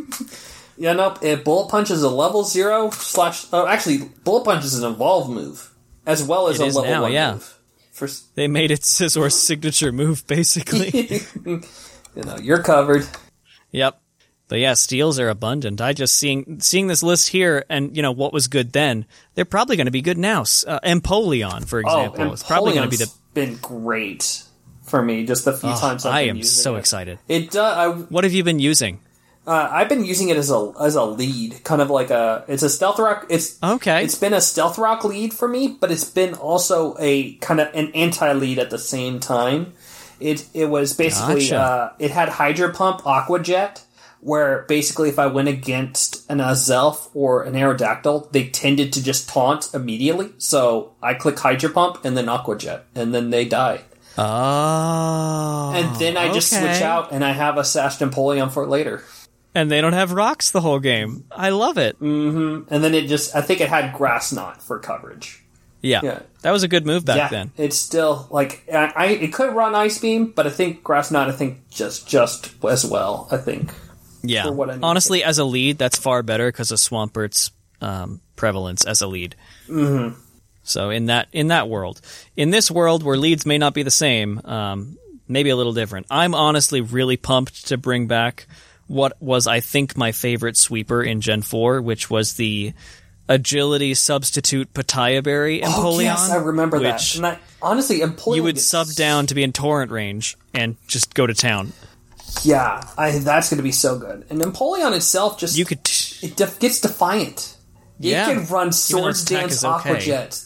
[0.79, 1.19] Yeah, nope.
[1.23, 3.47] It, Bullet Punch is a level zero slash.
[3.53, 5.73] Oh, actually, Bullet Punch is an evolve move
[6.07, 7.33] as well as It a level now, one yeah.
[7.35, 7.53] move.
[7.93, 10.91] For they made it Scizor's signature move, basically.
[11.47, 13.07] you know, you're covered.
[13.73, 14.01] Yep.
[14.49, 15.81] But yeah, steals are abundant.
[15.81, 19.07] I just seeing seeing this list here, and you know what was good then.
[19.35, 20.43] They're probably going to be good now.
[20.43, 24.43] Uh, Empoleon, for Oh, example, and is probably going to be the been great
[24.85, 25.27] for me.
[25.27, 26.81] Just the few times I've I am so it.
[26.81, 27.19] excited.
[27.27, 27.77] It does.
[27.77, 29.01] I What have you been using?
[29.47, 32.65] Uh, I've been using it as a as a lead, kind of like a it's
[32.65, 33.27] a stealth rock.
[33.29, 34.03] It's Okay.
[34.03, 37.73] It's been a stealth rock lead for me, but it's been also a kind of
[37.75, 39.75] an anti lead at the same time.
[40.19, 41.61] It it was basically Gotcha.
[41.61, 43.85] uh, it had Hydro Pump, Aqua Jet,
[44.21, 49.29] where basically if I went against an Azelf or an Aerodactyl, they tended to just
[49.29, 50.33] taunt immediately.
[50.39, 53.83] So I click Hydro Pump and then Aqua Jet, and then they die.
[54.19, 55.73] Oh.
[55.77, 56.63] And then I just okay.
[56.63, 59.05] switch out and I have a Sashed Empoleon for later.
[59.57, 61.25] And they don't have rocks the whole game.
[61.33, 61.99] I love it.
[61.99, 65.43] and then it just I think it had grass knot for coverage.
[65.81, 66.01] Yeah.
[66.03, 66.21] Yeah.
[66.43, 67.53] That was a good move back yeah, then.
[67.57, 71.31] it's still like I, I it could run ice beam, but I think grass knot
[71.31, 73.29] I think just just as well.
[73.31, 73.73] I think
[74.23, 74.45] Yeah.
[74.45, 77.51] for what I Honestly, as a lead, that's far better because of Swampert's
[77.81, 79.37] um, prevalence as a lead.
[79.69, 80.21] Mm-hmm.
[80.65, 82.03] So in that in that world,
[82.37, 86.07] in this world where leads may not be the same, um, maybe a little different.
[86.11, 88.47] I'm honestly really pumped to bring back
[88.87, 92.73] what was I think my favorite sweeper in Gen Four, which was the
[93.29, 95.73] agility substitute Petaya Berry Empoleon.
[95.85, 97.15] Oh yes, I remember that.
[97.17, 100.77] And I, honestly, Empoleon You would gets- sub down to be in torrent range and
[100.87, 101.73] just go to town.
[102.43, 104.27] Yeah, I, that's going to be so good.
[104.31, 105.79] And Empoleon itself just You could.
[106.23, 107.57] it def- gets defiant.
[107.99, 108.27] It Yeah.
[108.27, 109.91] can run Swords Dance, is okay.
[109.91, 110.41] Aqua Jet,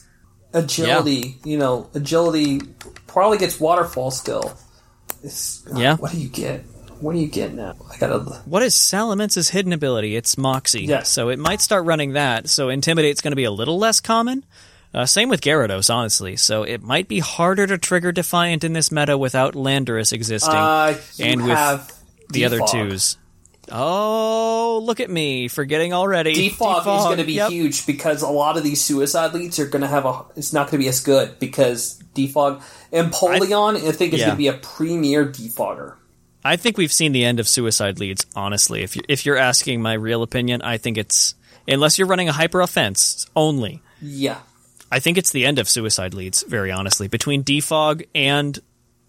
[0.54, 1.36] agility.
[1.44, 2.60] You know, agility
[3.06, 4.56] probably gets Waterfall still.
[5.22, 5.96] It's, Yeah.
[5.96, 6.64] What do you get?
[7.00, 7.76] What are you getting now?
[7.90, 8.18] I gotta.
[8.44, 10.16] What is Salamence's hidden ability?
[10.16, 10.84] It's Moxie.
[10.84, 11.02] Yeah.
[11.02, 12.48] So it might start running that.
[12.48, 14.44] So Intimidate's going to be a little less common.
[14.92, 16.36] Uh, same with Gyarados, honestly.
[16.36, 20.54] So it might be harder to trigger Defiant in this meta without Landorus existing.
[20.54, 23.16] Uh, and with the other twos.
[23.72, 26.50] Oh, look at me, forgetting already.
[26.50, 27.50] Defog, is going to be yep.
[27.50, 30.24] huge because a lot of these suicide leads are going to have a.
[30.34, 32.62] It's not going to be as good because defog.
[32.92, 34.26] Empoleon, I, think, is yeah.
[34.26, 35.94] going to be a premier defogger.
[36.44, 38.26] I think we've seen the end of suicide leads.
[38.34, 41.34] Honestly, if you if you're asking my real opinion, I think it's
[41.68, 43.82] unless you're running a hyper offense only.
[44.00, 44.40] Yeah,
[44.90, 46.42] I think it's the end of suicide leads.
[46.42, 48.58] Very honestly, between defog and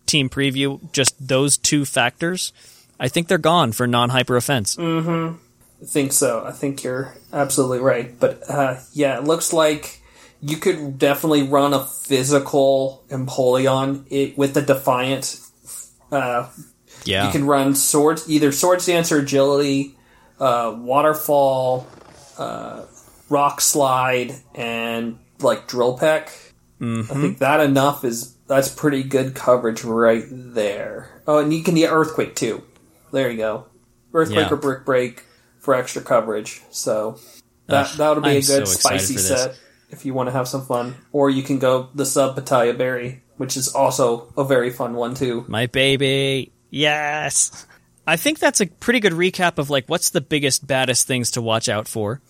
[0.06, 2.52] team preview, just those two factors,
[3.00, 4.78] I think they're gone for non hyper offense.
[5.82, 6.44] I think so.
[6.46, 8.20] I think you're absolutely right.
[8.20, 10.02] But uh, yeah, it looks like
[10.42, 15.40] you could definitely run a physical Empoleon it, with the Defiant.
[16.12, 16.50] Uh,
[17.06, 19.96] Yeah, You can run swords, either swords dance or agility,
[20.40, 21.88] uh, waterfall,
[22.38, 22.84] uh,
[23.30, 26.32] rock slide, and like drill peck.
[26.84, 31.22] I think that enough is that's pretty good coverage right there.
[31.28, 32.64] Oh, and you can get earthquake too.
[33.12, 33.66] There you go,
[34.14, 34.54] earthquake Yeah.
[34.54, 35.24] or brick break
[35.60, 36.62] for extra coverage.
[36.72, 37.20] So
[37.68, 39.60] that Ugh, that would be I'm a good so spicy set
[39.92, 40.96] if you want to have some fun.
[41.12, 45.14] Or you can go the sub Petaya Berry, which is also a very fun one
[45.14, 45.46] too.
[45.48, 46.52] my baby.
[46.72, 47.68] Yes.
[48.08, 51.42] I think that's a pretty good recap of like what's the biggest, baddest things to
[51.42, 52.22] watch out for.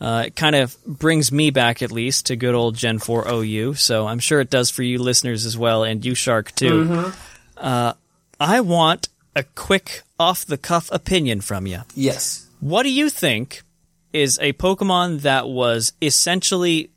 [0.00, 3.74] Uh, it kind of brings me back at least to good old Gen 4 OU,
[3.74, 7.12] so I'm sure it does for you listeners as well, and you Shark too.
[7.56, 7.94] Uh,
[8.38, 11.80] I want a quick off the cuff opinion from you.
[11.96, 12.48] Yes.
[12.60, 13.62] What do you think
[14.12, 16.90] is a Pokemon that was essentially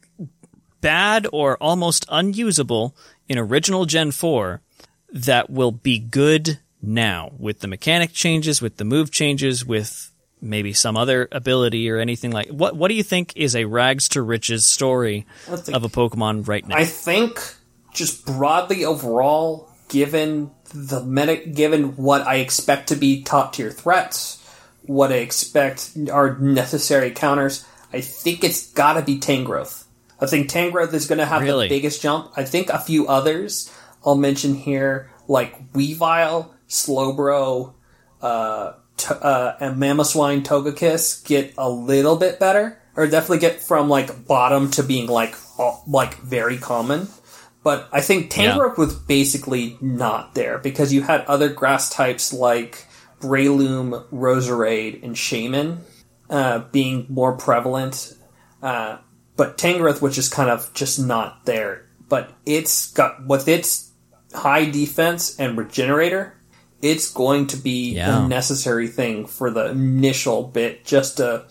[0.79, 2.95] bad or almost unusable
[3.27, 4.61] in original Gen 4
[5.11, 10.11] that will be good now with the mechanic changes, with the move changes, with
[10.41, 14.09] maybe some other ability or anything like what what do you think is a rags
[14.09, 16.75] to riches story think- of a Pokemon right now?
[16.75, 17.39] I think
[17.93, 24.37] just broadly overall, given the meta, given what I expect to be top tier threats,
[24.83, 29.83] what I expect are necessary counters, I think it's got to be Tangrowth.
[30.19, 31.67] I think Tangrowth is going to have Really?
[31.67, 32.31] the biggest jump.
[32.37, 33.71] I think a few others
[34.05, 37.73] I'll mention here, like Weavile, Slowbro,
[38.21, 38.73] uh,
[39.09, 44.71] uh, and Mamoswine Togekiss get a little bit better, or definitely get from like bottom
[44.71, 47.07] to being like all, like very common.
[47.63, 52.87] But I think Tangrowth was basically not there because you had other grass types like
[53.19, 55.79] Breloom, Roserade, and Shaymin
[56.29, 58.13] uh, being more prevalent.
[58.63, 58.97] Uh,
[59.35, 61.87] but Tangrowth, which is kind of just not there.
[62.09, 63.91] But it's got with its
[64.33, 66.40] high defense and regenerator,
[66.81, 68.11] it's going to be Yeah.
[68.11, 71.45] the necessary thing for the initial bit, just to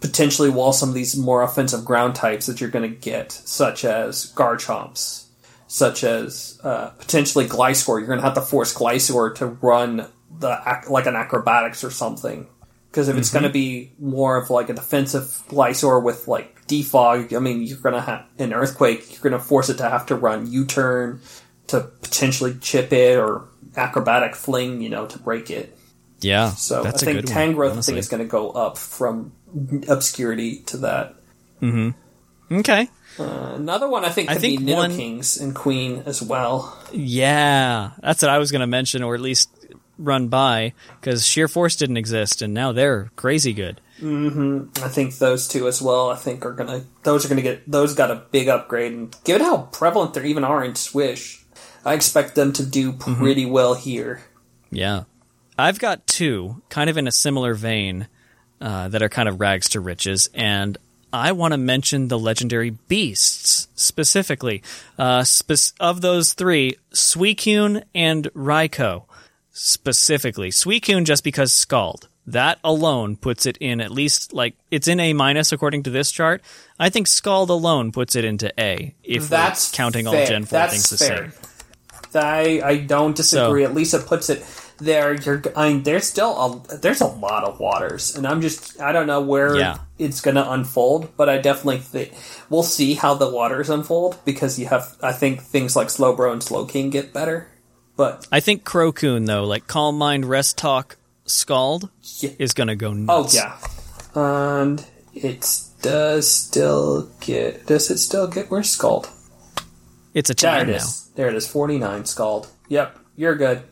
[0.00, 3.84] potentially wall some of these more offensive ground types that you're going to get, such
[3.84, 5.24] as Garchomps,
[5.66, 7.98] such as uh, potentially Gliscor.
[7.98, 10.06] You're going to have to force Gliscor to run
[10.38, 12.46] the like an acrobatics or something.
[12.90, 17.34] Because if it's going to be more of like a defensive Gliscor with like defog,
[17.36, 19.12] I mean, you're going to have an earthquake.
[19.12, 21.20] You're going to force it to have to run U-turn
[21.68, 23.44] to potentially chip it or
[23.76, 25.76] acrobatic fling, you know, to break it.
[26.20, 27.78] Yeah, So I think Tangrowth one.
[27.78, 29.32] I think is going to go up from
[29.86, 31.14] obscurity to that.
[31.60, 32.54] Mm-hmm.
[32.58, 32.88] Okay.
[33.18, 36.76] Another one I think I think be Nido one- Kings and Queen as well.
[36.92, 39.50] Yeah, that's what I was going to mention, or at least
[39.98, 43.80] run by, because Sheer Force didn't exist, and now they're crazy good.
[44.00, 44.84] Mm-hmm.
[44.84, 46.10] I think those two as well.
[46.10, 49.40] I think are gonna those are gonna get those got a big upgrade, and given
[49.40, 51.42] how prevalent they even are in Swish,
[51.86, 53.14] I expect them to do Mm-hmm.
[53.14, 54.20] pretty well here.
[54.70, 55.04] Yeah.
[55.58, 58.08] I've got two, kind of in a similar vein,
[58.60, 60.76] uh, that are kind of rags to riches, and
[61.12, 64.62] I want to mention the legendary beasts specifically.
[64.98, 69.04] Uh, spec- of those three, Suicune and Raikou
[69.52, 70.50] specifically.
[70.50, 72.08] Suicune just because Scald.
[72.26, 76.10] That alone puts it in at least like it's in A minus according to this
[76.10, 76.42] chart.
[76.78, 80.26] I think Scald alone puts it into A if That's we're counting all.
[80.26, 81.30] Gen Four That's things the fair.
[81.30, 81.32] same.
[82.14, 83.64] I I don't disagree.
[83.64, 84.44] So- At least it puts it
[84.78, 85.14] there.
[85.14, 88.92] You're I mean, there's still a there's a lot of waters, and I'm just I
[88.92, 89.78] don't know where Yeah.
[89.98, 92.12] it's gonna unfold, but I definitely think
[92.50, 96.42] we'll see how the waters unfold because you have I think things like Slowbro and
[96.42, 97.48] Slowking get better,
[97.96, 101.88] but I think Crokun though, like Calm Mind, Rest Talk, Scald,
[102.20, 102.30] Yeah.
[102.38, 103.34] is gonna go Oh nuts.
[103.34, 103.56] yeah,
[104.14, 104.84] and
[105.14, 105.46] it
[105.82, 107.66] does still get.
[107.66, 108.50] Does it still get?
[108.50, 108.70] worse?
[108.70, 109.08] Scald?
[110.14, 110.76] It's a time now.
[110.76, 111.05] is.
[111.16, 111.48] There it is.
[111.48, 112.48] Forty nine Scald.
[112.68, 113.62] Yep, you're good.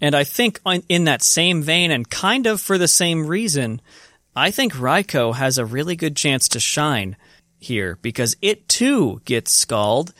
[0.00, 3.82] And I think in that same vein, and kind of for the same reason,
[4.34, 7.16] I think Raikou has a really good chance to shine
[7.58, 10.14] here because it too gets Scald,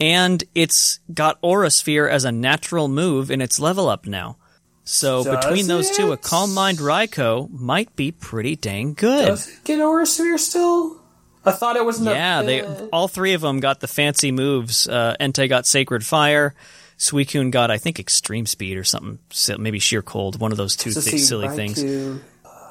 [0.00, 4.36] and it's got Aura Sphere as a natural move in its level up now.
[4.84, 6.16] So Does between those two, a?
[6.16, 9.26] Calm Mind Raikou might be pretty dang good.
[9.26, 11.02] Does it get Aura Sphere still?
[11.46, 11.98] I thought it was.
[11.98, 14.88] in the- Yeah, they uh, all three of them got the fancy moves.
[14.88, 16.54] Uh, Entei got Sacred Fire.
[16.98, 19.18] Suicune got, I think, Extreme Speed or something.
[19.58, 20.40] Maybe Sheer Cold.
[20.40, 21.82] One of those two see silly things.
[21.84, 22.20] Raikou.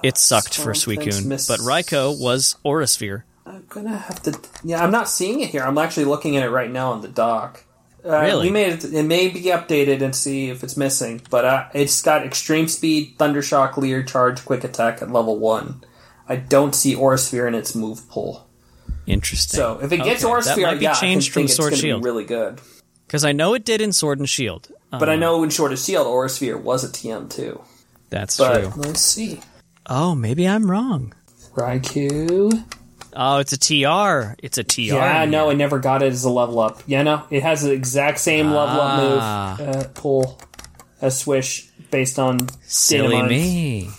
[0.03, 3.26] It sucked for Suicune, miss- but Raikou was Aura Sphere.
[3.45, 4.38] I'm gonna have to.
[4.63, 5.61] Yeah, I'm not seeing it here.
[5.61, 7.63] I'm actually looking at it right now on the dock.
[8.03, 8.47] Uh, Really?
[8.47, 8.93] We made it.
[8.93, 13.17] It may be updated and see if it's missing, but uh, it's got extreme speed,
[13.17, 15.84] thundershock, leer charge, quick attack at level one.
[16.28, 18.45] I don't see Aura Sphere in its move pool.
[19.08, 19.58] Interesting.
[19.58, 21.76] So if it gets Okay, Aura that Sphere, might be yeah, changed I from Sword
[21.76, 22.60] Shield Be really good.
[23.08, 24.70] because I know it did in Sword and Shield.
[24.91, 27.62] Uh, But I know in Sword and Shield, Aura Sphere was a TM too.
[28.10, 28.82] that's But true.
[28.82, 29.41] let's see.
[29.88, 31.14] Oh, maybe I'm wrong.
[31.56, 32.64] Raikou.
[33.18, 34.36] Oh, it's a TR.
[34.43, 34.82] It's a TR.
[34.82, 35.49] Yeah, no.
[35.49, 36.82] I never got it as a level up.
[36.86, 39.53] Yeah, no, it has the exact same level Ah.
[39.53, 40.39] up move uh, pull
[41.01, 43.89] a Swish based on Silly me.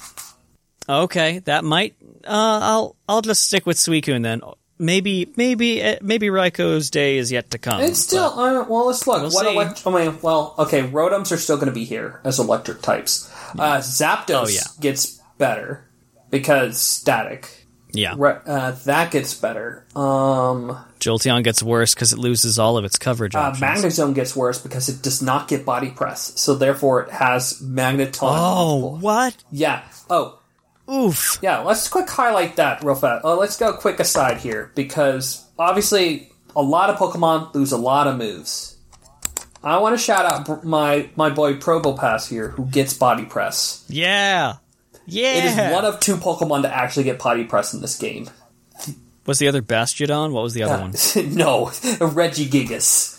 [0.88, 1.94] Okay, that might.
[2.24, 4.42] Uh, I'll I'll just stick with Suicune then.
[4.78, 7.80] Maybe maybe uh, maybe Raikou's day is yet to come.
[7.80, 8.86] It's still uh, well.
[8.86, 9.22] Let's look.
[9.22, 10.82] We'll what elect- I mean, well, okay.
[10.82, 13.30] Rotoms are still going to be here as electric types.
[13.58, 14.60] Uh, Zapdos Oh, yeah.
[14.80, 15.88] gets better
[16.30, 17.66] because static.
[17.92, 18.14] yeah.
[18.14, 19.86] Uh, that gets better.
[19.96, 23.62] Um, Jolteon gets worse because it loses all of its coverage uh, options.
[23.84, 28.18] Magnezone gets worse because it does not get body press, so therefore it has Magneton.
[28.22, 29.42] oh, what?
[29.50, 29.82] yeah.
[30.10, 30.38] Oh,
[30.90, 31.38] Oof.
[31.42, 33.24] Yeah, let's quick highlight that real fast.
[33.24, 38.06] Uh, let's go quick aside here because obviously a lot of Pokemon lose a lot
[38.06, 38.76] of moves.
[39.64, 43.84] I want to shout out my my boy Probopass here who gets Body Press.
[43.88, 44.54] Yeah.
[45.06, 45.38] Yeah.
[45.38, 48.30] It is one of two Pokemon to actually get Body Press in this game.
[49.26, 50.30] was the other Bastiodon?
[50.30, 50.90] What was the other one?
[51.34, 51.66] no,
[52.46, 53.14] Regigigas.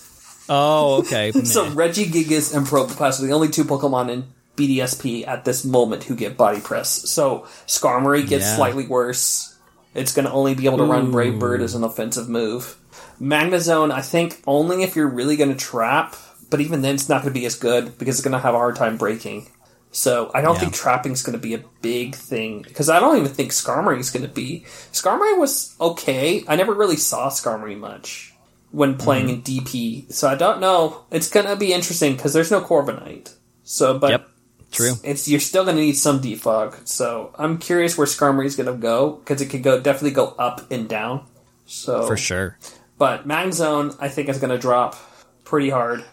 [0.49, 1.31] Oh, okay.
[1.45, 4.25] So Regigigas and Probopass are the only two Pokemon in
[4.57, 7.09] BDSP at this moment who get Body Press.
[7.09, 8.55] So Skarmory gets Yeah.
[8.55, 9.55] slightly worse.
[9.95, 12.75] It's going to only be able to run Brave Bird as an offensive move.
[13.21, 16.15] Magnezone, I think only if you're really going to trap,
[16.49, 18.53] but even then it's not going to be as good because it's going to have
[18.53, 19.47] a hard time breaking.
[19.91, 20.69] So I don't Yeah.
[20.69, 24.11] think is going to be a big thing because I don't even think Skarmory is
[24.11, 24.65] going to be.
[24.91, 26.43] Skarmory was okay.
[26.47, 28.33] I never really saw Skarmory much
[28.71, 29.57] when playing mm-hmm.
[29.59, 31.05] in DP, so I don't know.
[31.09, 33.33] It's going to be interesting because there's no Corviknight.
[33.63, 34.29] So, but Yep.
[34.71, 34.93] True.
[35.03, 36.87] it's you're still going to need some defog.
[36.87, 40.35] So I'm curious where Skarmory is going to go because it could go definitely go
[40.37, 41.25] up and down.
[41.65, 42.57] So For sure.
[42.97, 44.95] but Magnezone, I think, is going to drop
[45.43, 46.03] pretty hard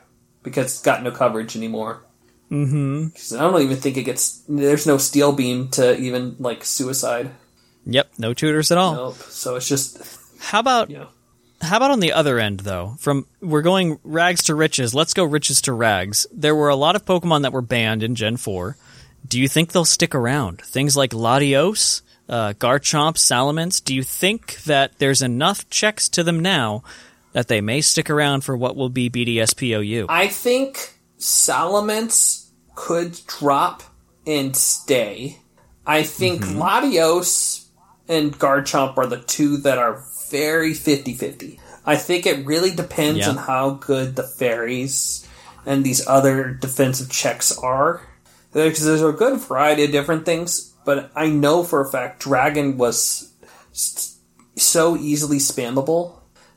[0.42, 2.05] because it's got no coverage anymore.
[2.50, 3.36] Mm-hmm.
[3.36, 4.42] I don't even think it gets.
[4.48, 7.30] There's no steel beam to even like suicide.
[7.86, 8.12] Yep.
[8.18, 8.94] No tutors at all.
[8.94, 9.16] Nope.
[9.16, 9.98] So it's just
[10.38, 11.09] How about you know.
[11.65, 12.97] How about on the other end, though?
[12.99, 14.95] From we're going rags to riches.
[14.95, 16.27] Let's go riches to rags.
[16.33, 18.77] There were a lot of Pokemon that were banned in Gen Four.
[19.27, 20.61] Do you think they'll stick around?
[20.61, 23.83] Things like Latios, uh, Garchomp, Salamence.
[23.83, 26.83] Do you think that there's enough checks to them now
[27.35, 30.07] that they may stick around for what will be BDSPOU.
[30.09, 33.83] I think Salamence could drop
[34.27, 35.39] and stay.
[35.85, 36.62] I think Mm-hmm.
[36.62, 37.67] Latios
[38.09, 40.03] and Garchomp are the two that are
[40.35, 41.59] very 50-50.
[41.87, 43.30] I think it really depends Yeah.
[43.30, 45.26] on how good the fairies
[45.66, 48.03] and these other defensive checks are.
[48.53, 52.78] Because there's a good variety of different things, but I know for a fact Dragon
[52.78, 53.30] was
[54.57, 56.12] so easily spammable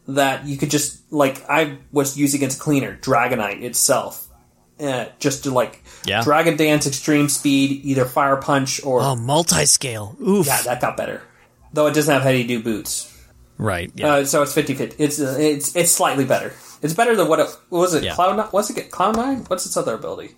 [0.07, 4.27] that you could just like I was using against cleaner Dragonite itself,
[4.79, 6.23] uh, just to like Yeah.
[6.23, 10.15] Dragon Dance Extreme Speed, either Fire Punch or oh, multi-scale.
[10.21, 10.45] Oof.
[10.47, 11.23] yeah, that got better.
[11.73, 13.11] Though it doesn't have Heavy Duty boots,
[13.57, 13.91] Right.
[13.95, 14.13] Yeah.
[14.15, 14.95] uh, so it's 50-50.
[14.99, 16.53] It's uh, it's it's slightly better.
[16.81, 18.13] It's better than what it what was it Yeah.
[18.15, 18.47] Cloud Nine?
[18.51, 19.45] What's it Cloud Nine?
[19.47, 20.35] What's its other ability?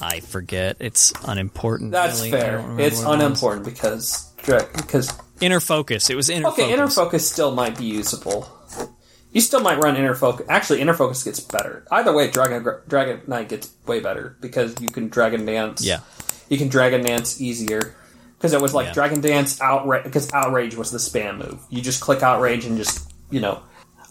[0.00, 0.76] I forget.
[0.80, 1.90] It's unimportant.
[1.90, 2.30] That's really.
[2.30, 2.64] Fair.
[2.78, 6.10] It's what it unimportant because because Inner focus.
[6.10, 6.74] It was inner okay, focus.
[6.74, 8.48] inner focus still might be usable.
[9.32, 10.46] You still might run inner focus.
[10.48, 11.86] Actually, inner focus gets better.
[11.90, 15.84] Either way, Dragon Dragonite gets way better because you can Dragon Dance.
[15.84, 16.00] Yeah.
[16.48, 17.94] you can Dragon Dance easier
[18.40, 18.92] because it was like Yeah.
[18.94, 21.60] Dragon Dance outrage because outrage was the spam move.
[21.68, 23.62] You just click outrage and just you know.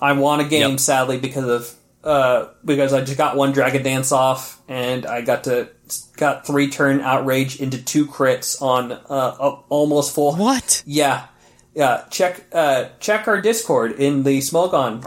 [0.01, 0.80] I won a game Yep.
[0.80, 5.43] sadly because of uh because I just got one Dragon Dance off and I got
[5.45, 5.69] to
[6.15, 10.84] got three turn outrage into two crits on uh almost full What?
[10.86, 11.25] yeah,
[11.73, 12.05] yeah.
[12.11, 15.03] Check uh, check our Discord in the Smogon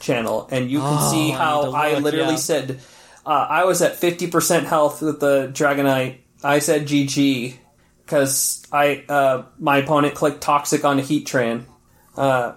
[0.00, 2.36] channel, and you can see how to I, literally yeah.
[2.36, 2.80] said
[3.24, 6.18] uh, I was at fifty percent health with the Dragonite.
[6.42, 7.54] I said GG
[8.04, 11.64] because I uh, my opponent clicked toxic on a Heatran
[12.16, 12.54] uh,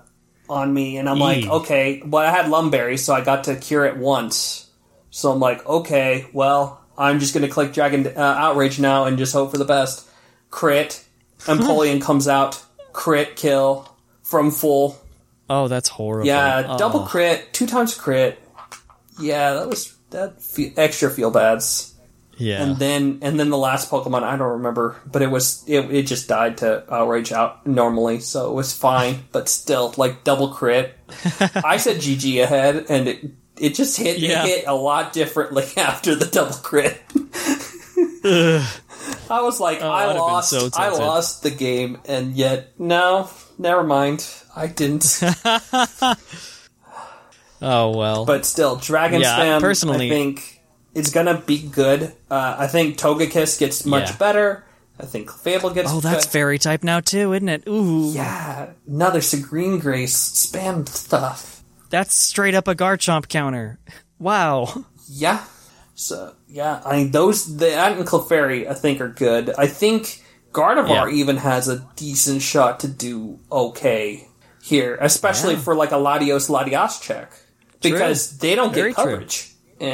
[0.49, 3.55] on me, and I'm like, okay, well I had Lum Berry, so I got to
[3.55, 4.69] cure it once.
[5.09, 9.33] So I'm like, okay, well I'm just gonna click Dragon uh, Outrage now and just
[9.33, 10.07] hope for the best.
[10.49, 11.03] Crit,
[11.41, 13.89] Empoleon comes out, crit kill
[14.23, 14.97] from full.
[15.49, 16.27] Oh, that's horrible.
[16.27, 16.77] Yeah, Oh.
[16.77, 18.37] double crit, two times crit.
[19.19, 21.93] Yeah, that was that fe- extra feel bads.
[22.37, 22.61] Yeah.
[22.63, 26.03] And then and then the last Pokemon I don't remember, but it was it, it
[26.03, 29.23] just died to outrage out normally, so it was fine.
[29.31, 30.95] but still, like double crit.
[31.39, 33.25] I said GG ahead, and it
[33.59, 34.43] it just hit Yeah.
[34.43, 37.01] it hit a lot differently after the double crit.
[39.29, 42.33] I was like, Oh, I I'd have been lost, so I lost the game, and
[42.35, 45.19] yet no, never mind, I didn't.
[47.61, 48.25] oh well.
[48.25, 50.56] But still, Dragon Yeah, Spam, personally- I think,
[50.97, 52.13] is gonna be good.
[52.29, 54.15] Uh, I think Togekiss gets much Yeah.
[54.17, 54.63] better.
[54.99, 56.31] I think Fable gets oh, that's good.
[56.31, 57.63] fairy type now too, isn't it?
[57.67, 58.11] Ooh.
[58.13, 61.61] Yeah, another Serene Grace spam stuff.
[61.89, 63.77] That's straight up a Garchomp counter.
[64.19, 64.85] Wow.
[65.07, 65.43] Yeah.
[65.93, 69.51] So, yeah, I mean, those, the Ant and Clefairy, I think, are good.
[69.57, 71.15] I think Gardevoir Yeah.
[71.17, 74.27] even has a decent shot to do okay
[74.61, 75.61] here, especially Yeah.
[75.61, 77.31] for like a Latios Latios check.
[77.81, 79.87] Because they don't Very get coverage true.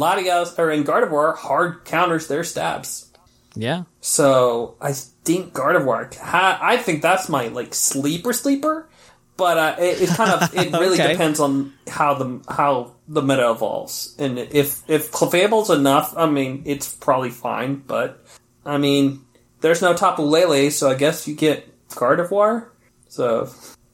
[0.00, 0.26] Coverage.
[0.26, 3.10] And Latios, or in Gardevoir, hard counters their stabs.
[3.54, 3.84] Yeah.
[4.00, 6.14] So I think Gardevoir.
[6.22, 8.88] I think that's my like sleeper sleeper.
[9.36, 11.12] But uh, it, it kind of it really Okay.
[11.12, 16.62] depends on how the how the meta evolves, and if if Clefable's enough, I mean
[16.66, 17.76] it's probably fine.
[17.76, 18.22] But
[18.64, 19.22] I mean,
[19.60, 22.68] there's no Tapu Lele, so I guess you get Gardevoir.
[23.08, 23.48] So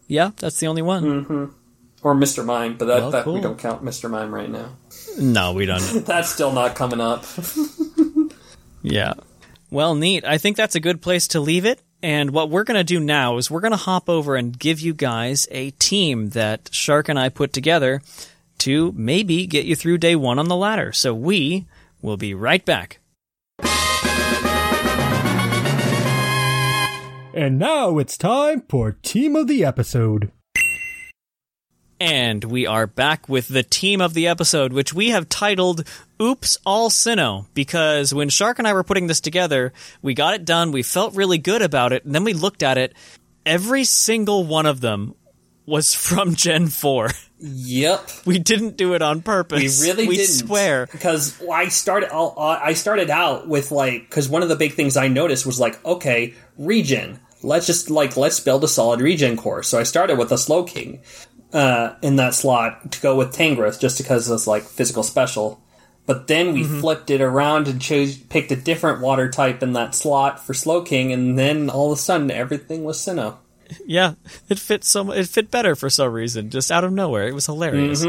[0.09, 1.55] Yeah, that's the only one.
[2.03, 2.45] or Mr.
[2.45, 4.11] Mime, but that, Well, that we don't count Mr.
[4.11, 4.77] Mime right now.
[5.19, 5.81] No, we don't.
[6.07, 7.25] That's still not coming up.
[8.83, 9.15] yeah.
[9.71, 10.25] Well, neat.
[10.25, 11.83] I think that's a good place to leave it.
[12.03, 14.81] And what we're going to do now is we're going to hop over and give
[14.81, 18.01] you guys a team that Shark and I put together
[18.59, 20.93] to maybe get you through day one on the ladder.
[20.93, 21.67] So we
[22.01, 23.01] will be right back.
[27.35, 30.33] And now it's time for Team of the Episode.
[32.01, 35.83] And we are back with the team of the episode, which we have titled
[36.23, 40.45] Oops All Sinnoh, because when Shark and I were putting this together, we got it
[40.45, 42.95] done, we felt really good about it, and then we looked at it.
[43.45, 45.17] Every single one of them
[45.67, 47.11] was from Gen 4.
[47.41, 48.09] yep.
[48.25, 49.83] We didn't do it on purpose.
[49.83, 50.87] We really we didn't swear.
[50.87, 52.13] because I started.
[52.13, 55.85] I started out with like because one of the big things I noticed was like,
[55.85, 57.19] okay, regen.
[57.41, 59.63] Let's just like let's build a solid regen core.
[59.63, 60.99] So I started with a Slowking
[61.53, 65.61] uh, in that slot to go with Tangrowth just because it's like physical special.
[66.07, 69.95] But then we flipped it around and chose picked a different water type in that
[69.95, 73.37] slot for Slowking, and then all of a sudden everything was Sinnoh.
[73.85, 74.15] Yeah,
[74.49, 77.29] it fit so it fit better for some reason, just out of nowhere.
[77.29, 78.07] It was hilarious.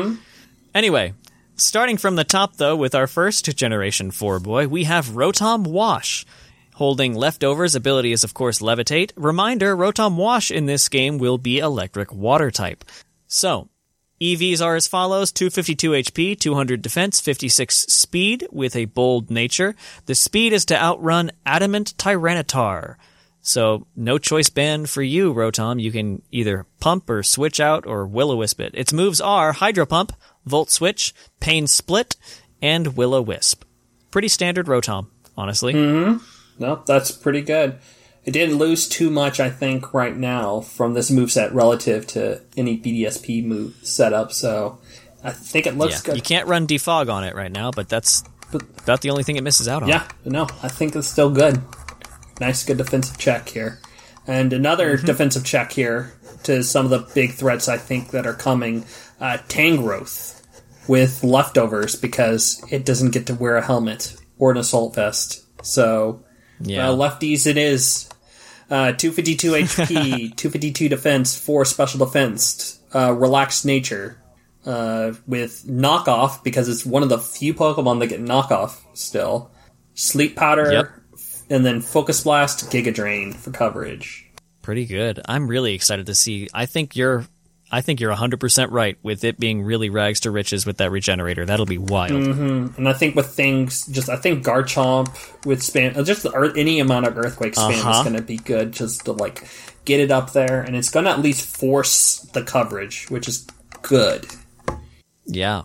[0.74, 1.14] Anyway,
[1.58, 6.26] starting from the top though, with our first generation four boy, we have Rotom Wash.
[6.76, 9.12] Holding leftovers, ability is of course levitate.
[9.18, 12.86] Reminder: Rotom Wash in this game will be electric water type.
[13.30, 13.70] So,
[14.20, 19.76] EVs are as follows 252 HP, 200 defense, 56 speed with a bold nature.
[20.08, 22.96] The speed is to outrun Adamant Tyranitar.
[23.42, 25.80] So, no choice band for you, Rotom.
[25.80, 28.74] You can either pump or switch out or will o wisp it.
[28.74, 30.12] Its moves are Hydro Pump,
[30.46, 32.18] Volt Switch, Pain Split,
[32.64, 33.64] and will o wisp.
[34.12, 35.08] Pretty standard Rotom,
[35.38, 35.74] honestly.
[35.74, 36.18] Mm-hmm.
[36.62, 37.78] No, that's pretty good.
[38.30, 42.80] It didn't lose too much, I think, right now from this moveset relative to any
[42.80, 44.78] BDSP move setup, so
[45.24, 46.16] I think it looks Yeah, good.
[46.18, 48.24] You can't run defog on it right now, but that's
[48.54, 49.90] about the only thing it misses out on.
[49.90, 51.60] Yeah, no, I think it's still good.
[52.40, 53.80] Nice, good defensive check here.
[54.28, 55.08] And another Mm-hmm.
[55.08, 56.14] defensive check here
[56.44, 58.86] to some of the big threats I think that are coming.
[59.20, 60.40] Uh, Tangrowth
[60.88, 65.44] with leftovers because it doesn't get to wear a helmet or an assault vest.
[65.66, 66.24] So,
[66.62, 66.90] Yeah.
[66.92, 68.06] uh, lefties it is.
[68.70, 69.88] Uh, 252 HP,
[70.36, 74.22] 252 defense, 4 special defense, uh, relaxed nature,
[74.66, 79.50] uh, with knockoff because it's one of the few Pokemon that get knockoff still.
[79.96, 80.92] Sleep powder, Yep.
[81.50, 84.26] and then focus blast, Giga Drain for coverage.
[84.62, 85.20] Pretty good.
[85.26, 86.48] I'm really excited to see.
[86.54, 87.26] I think you're
[87.72, 91.46] I think you're 100% right with it being really rags to riches with that regenerator.
[91.46, 92.12] That'll be wild.
[92.14, 95.08] And I think with things, just I think Garchomp
[95.46, 98.04] with spam, uh, just the earth, any amount of earthquake spam is Uh-huh.
[98.04, 99.48] going to be good just to like
[99.86, 103.46] get it up there, and it's going to at least force the coverage, which is
[103.84, 104.26] good.
[105.26, 105.64] Yeah.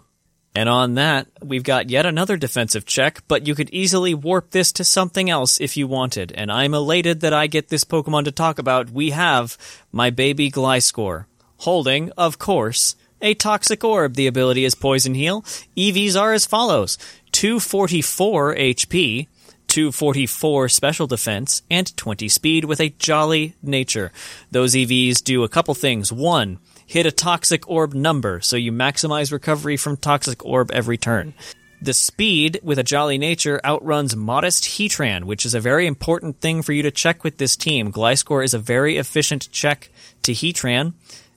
[0.57, 4.71] And on that, we've got yet another defensive check, but you could easily warp this
[4.73, 6.31] to something else if you wanted.
[6.33, 8.91] And I'm elated that I get this Pokemon to talk about.
[8.91, 9.59] We have
[9.91, 11.25] my baby Gliscor,
[11.65, 14.15] holding, of course, a Toxic Orb.
[14.15, 15.41] The ability is Poison Heal.
[15.77, 16.99] EVs are as follows
[17.33, 19.29] 244 HP,
[19.69, 24.13] 244 special defense, and 20 speed with a jolly nature.
[24.51, 26.13] Those EVs do a couple things.
[26.13, 31.33] One, hit a toxic orb number, so you maximize recovery from toxic orb every turn.
[31.81, 36.61] The speed with a jolly nature outruns modest Heatran, which is a very important thing
[36.61, 37.91] for you to check with this team.
[37.91, 39.91] Gliscor is a very efficient check
[40.23, 40.93] to Heatran,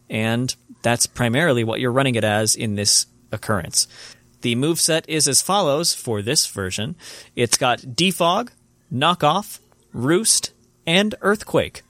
[0.09, 3.87] and that's primarily what you're running it as in this occurrence.
[4.41, 6.95] The move set is as follows for this version.
[7.35, 8.49] It's got Defog,
[8.93, 9.59] Knockoff,
[9.91, 10.51] Roost,
[10.85, 11.81] and Earthquake.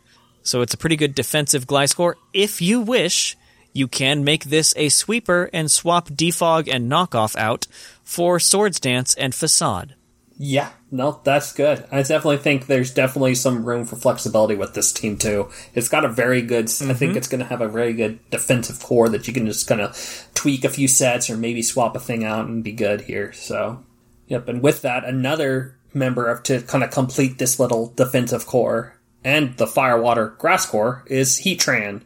[0.43, 2.13] So it's a pretty good defensive Gliscor.
[2.33, 3.35] If you wish,
[3.73, 7.67] you can make this a sweeper and swap Defog and Knockoff out
[8.03, 9.95] for Swords Dance and Facade.
[10.37, 11.85] Yeah, no, that's good.
[11.91, 15.49] I definitely think there's definitely some room for flexibility with this team too.
[15.73, 16.65] It's got a very good.
[16.65, 19.67] I think it's going to have a very good defensive core that you can just
[19.67, 23.01] kind of tweak a few sets or maybe swap a thing out and be good
[23.01, 23.33] here.
[23.33, 23.83] So,
[24.27, 24.47] yep.
[24.47, 29.57] And with that, another member of to kind of complete this little defensive core and
[29.57, 32.03] the fire water grass core is Heatran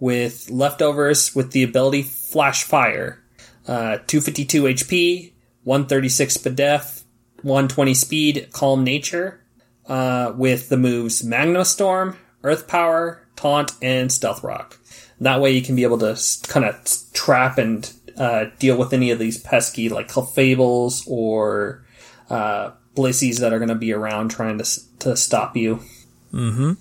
[0.00, 3.22] with leftovers with the ability Flash Fire,
[3.68, 5.32] uh, 252 HP,
[5.64, 7.01] 136 Spadef,
[7.42, 9.40] 120 speed, Calm Nature,
[9.86, 14.78] uh, with the moves Magma Storm, Earth Power, Taunt, and Stealth Rock.
[15.20, 16.18] That way you can be able to
[16.48, 21.84] kind of trap and uh, deal with any of these pesky like Clefables or
[22.28, 25.80] uh, Blissies that are going to be around trying to to stop you.
[26.32, 26.72] Mm-hmm.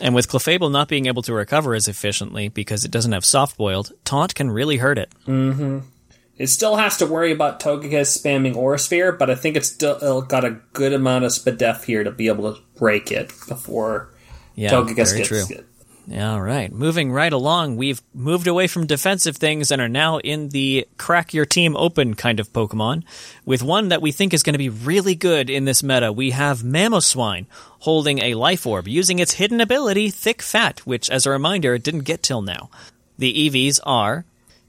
[0.00, 3.56] And with Clefable not being able to recover as efficiently because it doesn't have soft
[3.56, 5.12] boiled, Taunt can really hurt it.
[6.38, 10.22] It still has to worry about Togekiss spamming Aura Sphere, but I think it's still
[10.22, 14.12] got a good amount of Spadef here to be able to break it before
[14.54, 15.44] Yeah, Togekiss very gets true.
[15.50, 15.66] it.
[16.20, 16.72] All right.
[16.72, 21.32] Moving right along, we've moved away from defensive things and are now in the crack
[21.32, 23.04] your team open kind of Pokemon.
[23.44, 26.30] With one that we think is going to be really good in this meta, we
[26.30, 27.46] have Mamoswine
[27.80, 31.84] holding a Life Orb using its hidden ability, Thick Fat, which, as a reminder, it
[31.84, 32.68] didn't get till now.
[33.16, 34.24] The EVs are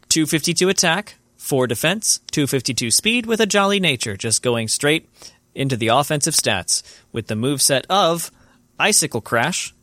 [0.09, 5.09] 252 attack, 4 defense, 252 speed with a jolly nature, just going straight
[5.53, 8.31] into the offensive stats with the moveset of
[8.79, 9.73] Icicle Crash,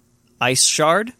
[0.40, 1.12] Ice Shard,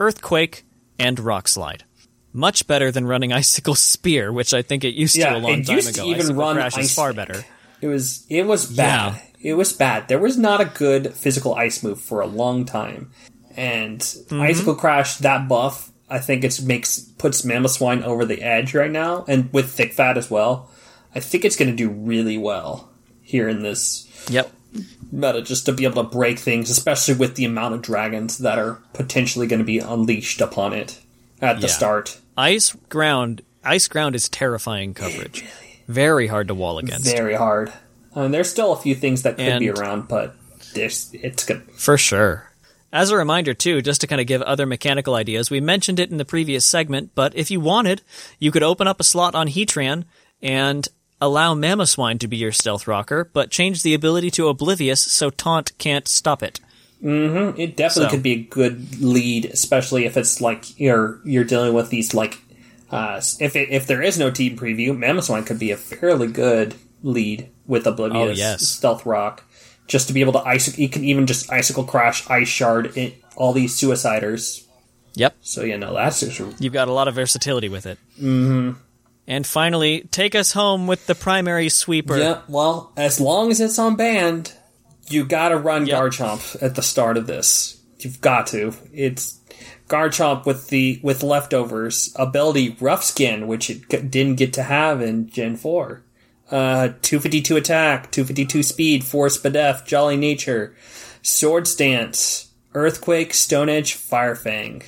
[0.00, 0.64] Earthquake,
[0.98, 1.84] and Rock Slide.
[2.32, 5.60] Much better than running Icicle Spear, which I think it used Yeah, to a long
[5.60, 6.04] it time used ago.
[6.04, 7.44] to even Icicle run Crash is far better.
[7.82, 9.20] It was it was bad.
[9.42, 10.08] It was bad.
[10.08, 13.10] There was not a good physical ice move for a long time,
[13.56, 14.40] and Mm-hmm.
[14.40, 15.91] Icicle Crash that buff.
[16.12, 20.18] I think it makes puts Mamoswine over the edge right now, and with Thick Fat
[20.18, 20.70] as well.
[21.14, 22.90] I think it's going to do really well
[23.22, 24.50] here in this Yep.
[25.10, 28.58] meta, just to be able to break things, especially with the amount of dragons that
[28.58, 30.98] are potentially going to be unleashed upon it
[31.40, 31.72] at the Yeah.
[31.72, 32.18] start.
[32.36, 33.42] Ice ground.
[33.64, 35.44] Ice ground is terrifying coverage.
[35.88, 37.04] Very hard to wall against.
[37.14, 37.72] Very hard.
[38.14, 40.34] And there's still a few things that could be around, but
[40.74, 41.62] it's good.
[41.76, 42.51] For sure.
[42.92, 46.10] As a reminder, too, just to kind of give other mechanical ideas, we mentioned it
[46.10, 48.02] in the previous segment, but if you wanted,
[48.38, 50.04] you could open up a slot on Heatran
[50.42, 50.86] and
[51.20, 55.72] allow Mamoswine to be your stealth rocker, but change the ability to Oblivious so Taunt
[55.78, 56.60] can't stop it.
[57.02, 57.58] Mm-hmm.
[57.60, 61.74] It definitely So- could be a good lead, especially if it's like you're you're dealing
[61.74, 62.38] with these like
[62.90, 66.74] uh, if it, if there is no team preview, Mamoswine could be a fairly good
[67.02, 68.68] lead with Oblivious Oh, yes.
[68.68, 69.44] Stealth Rock,
[69.92, 70.78] just to be able to ice.
[70.78, 74.66] You can even just icicle crash, ice shard in all these suiciders.
[75.14, 75.36] Yep.
[75.42, 77.98] So you know that's just You've got a lot of versatility with it.
[78.18, 78.78] Mm-hmm.
[79.28, 82.16] And finally, take us home with the primary sweeper.
[82.16, 82.40] yeah.
[82.48, 84.54] Well, as long as it's on band,
[85.08, 86.00] you got to run Yep.
[86.00, 87.78] Garchomp at the start of this.
[87.98, 88.72] You've got to.
[88.94, 89.38] It's
[89.88, 95.28] Garchomp with the with leftovers ability Rough Skin, which it didn't get to have in
[95.28, 96.02] Gen Four.
[96.52, 100.76] Uh, 252 attack, 252 speed, Force Spadef, Jolly Nature,
[101.22, 104.82] Swords Dance, Earthquake, Stone Edge, Fire Fang.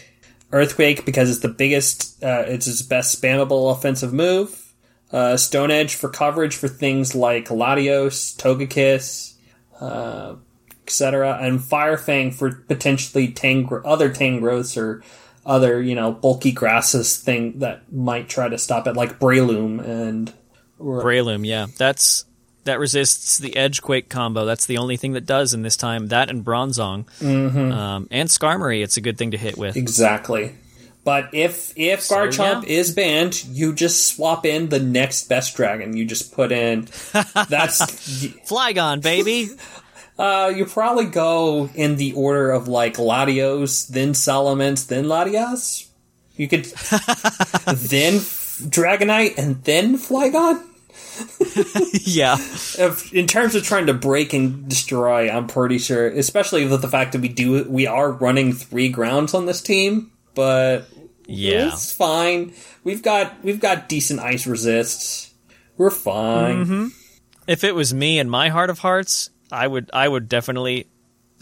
[0.52, 4.74] Earthquake because it's the biggest, uh, it's its best spammable offensive move.
[5.10, 9.32] Uh, Stone Edge for coverage for things like Latios, Togekiss,
[9.80, 10.34] uh,
[10.82, 11.38] etc.
[11.40, 15.02] And Fire Fang for potentially tang- other Tangrowths or
[15.46, 20.32] other, you know, bulky grasses thing that might try to stop it, like Breloom and
[20.78, 21.66] Breloom, yeah.
[21.76, 22.24] That's
[22.64, 24.44] that resists the Edgequake combo.
[24.44, 26.08] That's the only thing that does in this time.
[26.08, 27.04] That and Bronzong.
[27.20, 27.72] Mm-hmm.
[27.72, 29.76] Um, and Skarmory, it's a good thing to hit with.
[29.76, 30.54] Exactly.
[31.04, 32.78] But if if Garchomp yeah.
[32.78, 35.94] is banned, you just swap in the next best dragon.
[35.96, 36.82] You just put in
[37.12, 37.82] that's
[38.48, 39.50] Flygon, baby!
[40.18, 45.88] uh you probably go in the order of like Latios, then Salamence, then Latias.
[46.36, 46.64] You could
[47.66, 48.20] then
[48.60, 50.64] Dragonite and then Flygon.
[52.06, 52.36] yeah.
[52.36, 56.88] If, in terms of trying to break and destroy, I'm pretty sure, especially with the
[56.88, 60.86] fact that we do we are running three grounds on this team, but
[61.26, 61.68] Yeah.
[61.72, 62.52] It's fine.
[62.84, 65.32] We've got we've got decent ice resists.
[65.76, 66.64] We're fine.
[66.64, 66.86] Mm-hmm.
[67.46, 70.86] If it was me in my heart of hearts, I would I would definitely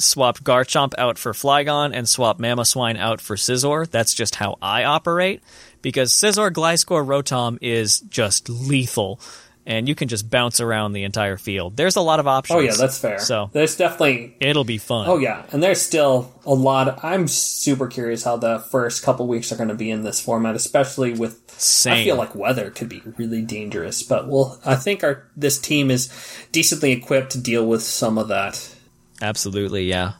[0.02, 3.88] swap Garchomp out for Flygon and swap Mamoswine out for Scizor.
[3.90, 5.42] That's just how I operate.
[5.80, 9.20] Because Scizor, Gliscor, Rotom is just lethal.
[9.64, 11.76] And you can just bounce around the entire field.
[11.76, 12.56] There's a lot of options.
[12.56, 13.20] Oh yeah, that's fair.
[13.20, 15.08] So there's definitely it'll be fun.
[15.08, 17.04] oh yeah, and there's still a lot.
[17.04, 20.56] I'm super curious how the first couple weeks are going to be in this format,
[20.56, 21.38] especially with.
[21.86, 25.92] I feel like weather could be really dangerous, but well, I think our this team
[25.92, 26.08] is
[26.50, 28.74] decently equipped to deal with some of that.
[29.22, 30.12] Absolutely, yeah.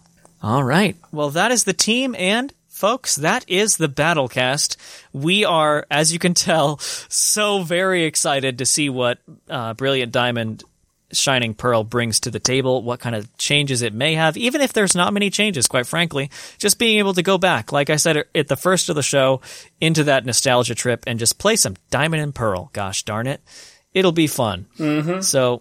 [0.43, 0.97] All right.
[1.11, 4.77] Well, that is the team, and folks, that is the Battlecast.
[5.13, 9.19] We are, as you can tell, so very excited to see what
[9.49, 10.65] uh, Brilliant Diamond
[11.13, 14.73] Shining Pearl brings to the table, what kind of changes it may have, even if
[14.73, 16.31] there's not many changes, quite frankly.
[16.59, 19.41] Just being able to go back, like I said at the first of the show,
[19.81, 22.71] into that nostalgia trip and just play some Diamond and Pearl.
[22.73, 23.43] Gosh darn it.
[23.93, 24.67] It'll be fun.
[24.79, 25.21] Mm-hmm.
[25.21, 25.61] So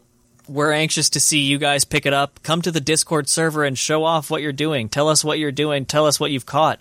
[0.52, 2.44] we're anxious to see you guys pick it up.
[2.44, 4.90] Come to the Discord server and show off what you're doing.
[4.90, 5.86] Tell us what you're doing.
[5.86, 6.80] Tell us what you've caught.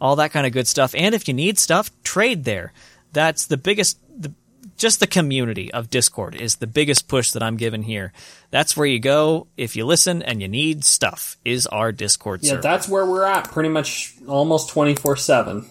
[0.00, 0.94] All that kind of good stuff.
[0.94, 2.72] And if you need stuff, trade there.
[3.12, 4.32] That's the biggest, the,
[4.76, 8.12] just the community of Discord is the biggest push that I'm giving here.
[8.50, 12.46] That's where you go if you listen and you need stuff, is our Discord server.
[12.46, 12.62] Yeah, server.
[12.62, 13.50] that's where we're at.
[13.50, 15.68] Pretty much almost twenty four seven.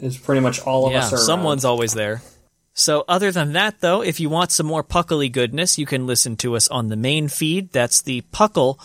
[0.00, 1.16] Is pretty much all of yeah, us are.
[1.16, 1.24] around.
[1.24, 2.22] someone's always there.
[2.78, 6.36] So, other than that, though, if you want some more Puckly goodness, you can listen
[6.36, 7.72] to us on the main feed.
[7.72, 8.78] That's the Puckle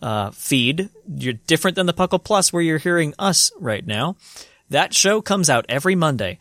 [0.00, 0.88] uh, feed.
[1.12, 4.14] You're different than the Puckle Plus, where you're hearing us right now.
[4.68, 6.38] That show comes out every Monday.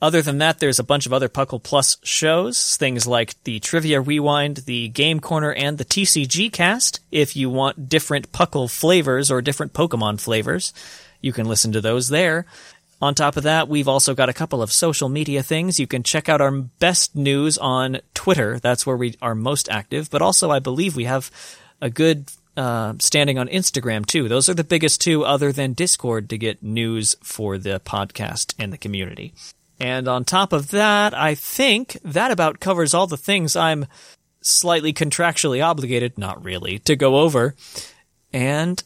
[0.00, 4.00] Other than that, there's a bunch of other Puckle Plus shows, things like the Trivia
[4.00, 7.00] Rewind, the Game Corner, and the TCG Cast.
[7.10, 10.72] If you want different Puckle flavors or different Pokemon flavors,
[11.20, 12.46] you can listen to those there.
[13.02, 15.80] On top of that, we've also got a couple of social media things.
[15.80, 18.60] You can check out our best news on Twitter.
[18.60, 20.08] That's where we are most active.
[20.08, 21.28] But also, I believe we have
[21.80, 24.28] a good uh, standing on Instagram too.
[24.28, 28.72] Those are the biggest two, other than Discord, to get news for the podcast and
[28.72, 29.34] the community.
[29.80, 33.86] And on top of that, I think that about covers all the things I'm
[34.42, 37.56] slightly contractually obligated, not really, to go over.
[38.32, 38.80] And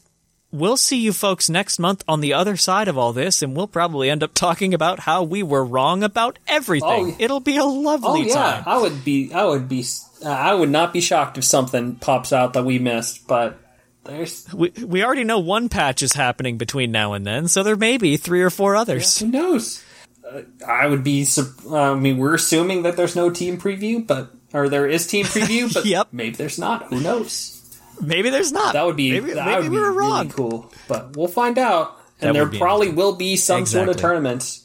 [0.52, 3.66] we'll see you folks next month on the other side of all this, and we'll
[3.66, 7.12] probably end up talking about how we were wrong about everything.
[7.12, 8.62] Oh, It'll be a lovely Oh yeah, time.
[8.66, 9.32] I would be.
[9.32, 9.84] I would be.
[10.24, 13.26] Uh, I would not be shocked if something pops out that we missed.
[13.26, 13.58] But
[14.04, 17.76] there's We, we already know one patch is happening between now and then, so there
[17.76, 19.18] may be three or four others.
[19.18, 19.84] who knows.
[20.28, 21.26] Uh, I would be.
[21.70, 25.26] uh, I mean, we're assuming that there's no team preview, but or there is team
[25.26, 26.08] preview, but Yep.
[26.12, 26.84] maybe there's not.
[26.86, 27.55] Who knows?
[28.00, 28.72] Maybe there's not.
[28.74, 29.12] That would be.
[29.12, 30.28] Maybe, that maybe would we be were really wrong.
[30.30, 30.72] cool.
[30.88, 31.96] But we'll find out.
[32.20, 34.00] and That there probably will be some sort of Exactly.
[34.02, 34.58] tournament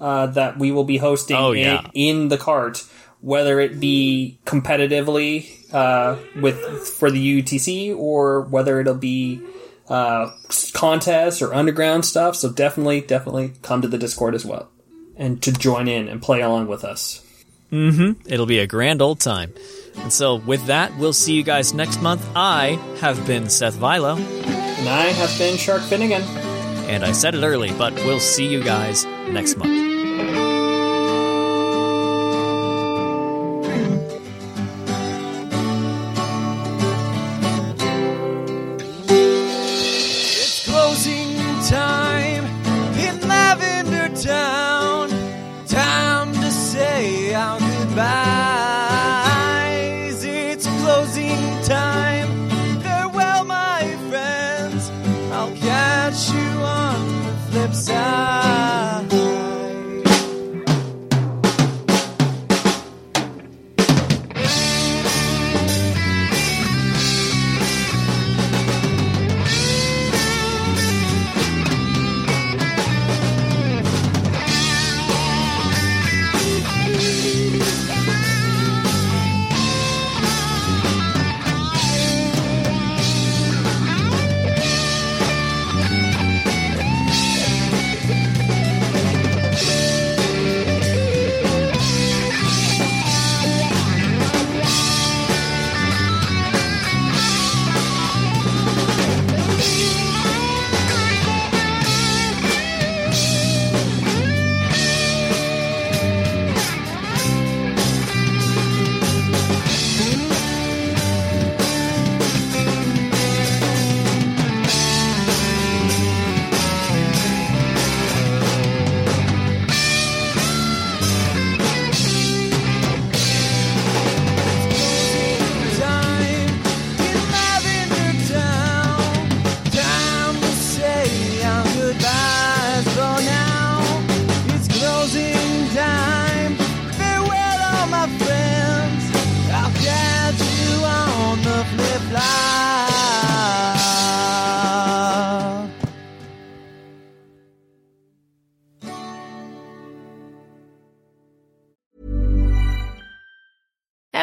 [0.00, 1.86] uh, that we will be hosting Oh, in, yeah.
[1.94, 2.84] in the cart,
[3.20, 9.40] whether it be competitively uh, with for the UTC or whether it'll be
[9.88, 10.30] uh,
[10.74, 12.36] contests or underground stuff.
[12.36, 14.68] So definitely, definitely come to the Discord as well
[15.16, 17.22] and to join in and play along with us.
[17.72, 19.52] It'll be a grand old time.
[19.98, 22.24] And so, with that, we'll see you guys next month.
[22.36, 26.22] I have been Seth Vilo, And I have been Shark Finnegan.
[26.88, 30.45] and I said it early, but we'll see you guys next month.